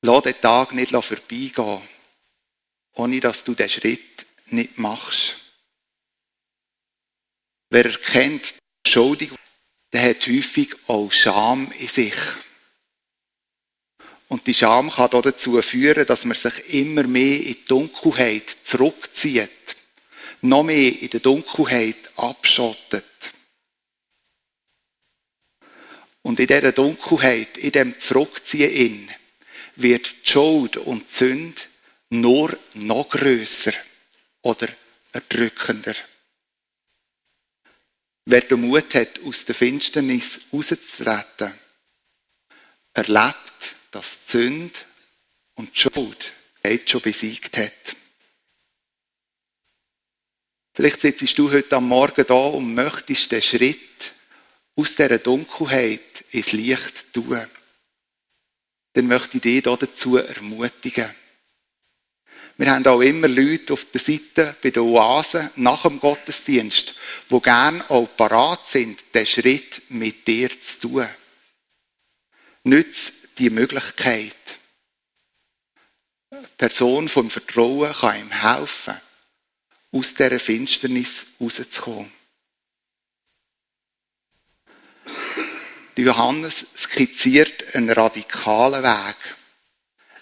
Lass 0.00 0.22
den 0.22 0.40
Tag 0.40 0.72
nicht 0.72 0.92
vorbeigehen, 0.92 1.82
ohne 2.94 3.20
dass 3.20 3.44
du 3.44 3.54
den 3.54 3.68
Schritt 3.68 4.13
nicht 4.46 4.78
machst. 4.78 5.36
Wer 7.70 7.86
erkennt 7.86 8.54
die 8.86 8.90
Schuldig, 8.90 9.30
der 9.92 10.10
hat 10.10 10.26
häufig 10.26 10.74
auch 10.86 11.10
Scham 11.10 11.70
in 11.78 11.88
sich. 11.88 12.14
Und 14.28 14.46
die 14.46 14.54
Scham 14.54 14.90
kann 14.90 15.12
auch 15.12 15.22
dazu 15.22 15.60
führen, 15.62 16.06
dass 16.06 16.24
man 16.24 16.36
sich 16.36 16.74
immer 16.74 17.04
mehr 17.04 17.38
in 17.38 17.54
die 17.54 17.64
Dunkelheit 17.66 18.56
zurückzieht. 18.64 19.50
Noch 20.40 20.62
mehr 20.62 21.00
in 21.00 21.10
der 21.10 21.20
Dunkelheit 21.20 21.96
abschottet. 22.16 23.04
Und 26.22 26.40
in 26.40 26.46
dieser 26.46 26.72
Dunkelheit, 26.72 27.56
in 27.58 27.72
dem 27.72 27.98
Zurückziehen, 27.98 29.10
wird 29.76 30.26
die 30.26 30.30
Schuld 30.30 30.76
und 30.76 31.02
die 31.02 31.12
Sünde 31.12 31.62
nur 32.10 32.56
noch 32.74 33.08
grösser 33.10 33.72
oder 34.44 34.68
erdrückender. 35.12 35.94
Wer 38.26 38.40
den 38.42 38.60
Mut 38.60 38.94
hat, 38.94 39.20
aus 39.20 39.44
der 39.44 39.54
Finsternis 39.54 40.40
rauszutreten, 40.52 41.52
erlebt, 42.94 43.74
dass 43.90 44.24
die 44.24 44.30
Sünde 44.30 44.80
und 45.56 45.74
die 45.74 45.80
Schuld 45.80 46.32
beide 46.62 46.88
schon 46.88 47.02
besiegt 47.02 47.56
hat. 47.56 47.96
Vielleicht 50.74 51.00
sitzt 51.02 51.38
du 51.38 51.52
heute 51.52 51.76
am 51.76 51.88
Morgen 51.88 52.26
da 52.26 52.34
und 52.34 52.74
möchtest 52.74 53.30
den 53.30 53.42
Schritt 53.42 54.12
aus 54.74 54.96
dieser 54.96 55.18
Dunkelheit 55.18 56.24
ins 56.32 56.52
Licht 56.52 57.12
tun. 57.12 57.46
Dann 58.94 59.06
möchte 59.06 59.36
ich 59.36 59.42
dich 59.42 59.62
dazu 59.62 60.16
ermutigen. 60.16 61.14
Wir 62.56 62.70
haben 62.70 62.86
auch 62.86 63.00
immer 63.00 63.26
Leute 63.26 63.72
auf 63.72 63.86
der 63.86 64.00
Seite 64.00 64.54
bei 64.62 64.70
der 64.70 64.84
Oase 64.84 65.50
nach 65.56 65.82
dem 65.82 65.98
Gottesdienst, 65.98 66.94
die 67.28 67.40
gerne 67.40 67.84
auch 67.90 68.08
parat 68.16 68.66
sind, 68.66 69.02
den 69.12 69.26
Schritt 69.26 69.82
mit 69.88 70.26
dir 70.28 70.48
zu 70.60 70.80
tun. 70.80 71.08
Nütz 72.62 73.12
die 73.38 73.50
Möglichkeit. 73.50 74.34
Eine 76.30 76.46
Person 76.56 77.08
vom 77.08 77.28
Vertrauen 77.28 77.92
kann 77.92 78.20
ihm 78.20 78.30
helfen, 78.30 79.00
aus 79.90 80.14
dieser 80.14 80.38
Finsternis 80.38 81.26
rauszukommen. 81.40 82.12
Johannes 85.96 86.66
skizziert 86.76 87.74
einen 87.74 87.90
radikalen 87.90 88.82
Weg. 88.82 89.16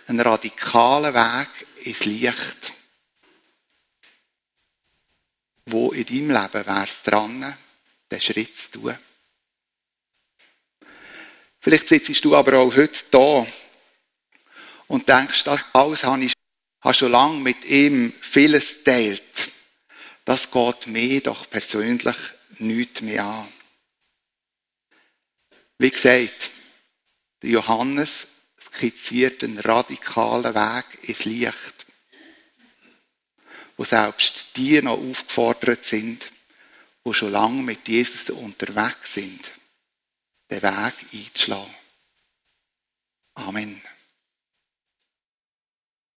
Einen 0.06 0.20
radikalen 0.20 1.14
Weg 1.14 1.48
ins 1.82 2.04
Licht. 2.04 2.74
wo 5.66 5.92
in 5.92 6.04
deinem 6.04 6.30
Leben 6.30 6.66
wäre 6.66 6.84
es 6.84 7.02
dran, 7.02 7.56
den 8.10 8.20
Schritt 8.20 8.56
zu 8.56 8.70
tun. 8.72 8.98
Vielleicht 11.60 11.88
sitzt 11.88 12.24
du 12.24 12.34
aber 12.36 12.58
auch 12.58 12.76
heute 12.76 13.04
da 13.10 13.46
und 14.88 15.08
denkst, 15.08 15.44
das 15.44 15.64
alles 15.72 16.04
habe 16.04 16.24
ich 16.24 16.32
schon 16.92 17.12
lange 17.12 17.38
mit 17.38 17.64
ihm 17.64 18.12
vieles 18.20 18.82
teilt. 18.82 19.50
Das 20.24 20.50
geht 20.50 20.86
mir 20.88 21.20
doch 21.20 21.48
persönlich 21.48 22.16
nichts 22.58 23.00
mehr 23.00 23.24
an. 23.24 23.52
Wie 25.78 25.90
gesagt, 25.90 26.50
Johannes 27.42 28.26
skizziert 28.72 29.44
einen 29.44 29.58
radikalen 29.58 30.54
Weg 30.54 31.08
ins 31.08 31.24
Licht, 31.24 31.86
wo 33.76 33.84
selbst 33.84 34.56
die 34.56 34.80
noch 34.80 34.98
aufgefordert 34.98 35.84
sind, 35.84 36.26
wo 37.04 37.12
schon 37.12 37.32
lange 37.32 37.62
mit 37.62 37.88
Jesus 37.88 38.30
unterwegs 38.30 39.14
sind, 39.14 39.50
den 40.50 40.62
Weg 40.62 40.94
einzuschlagen. 41.12 41.74
Amen. 43.34 43.80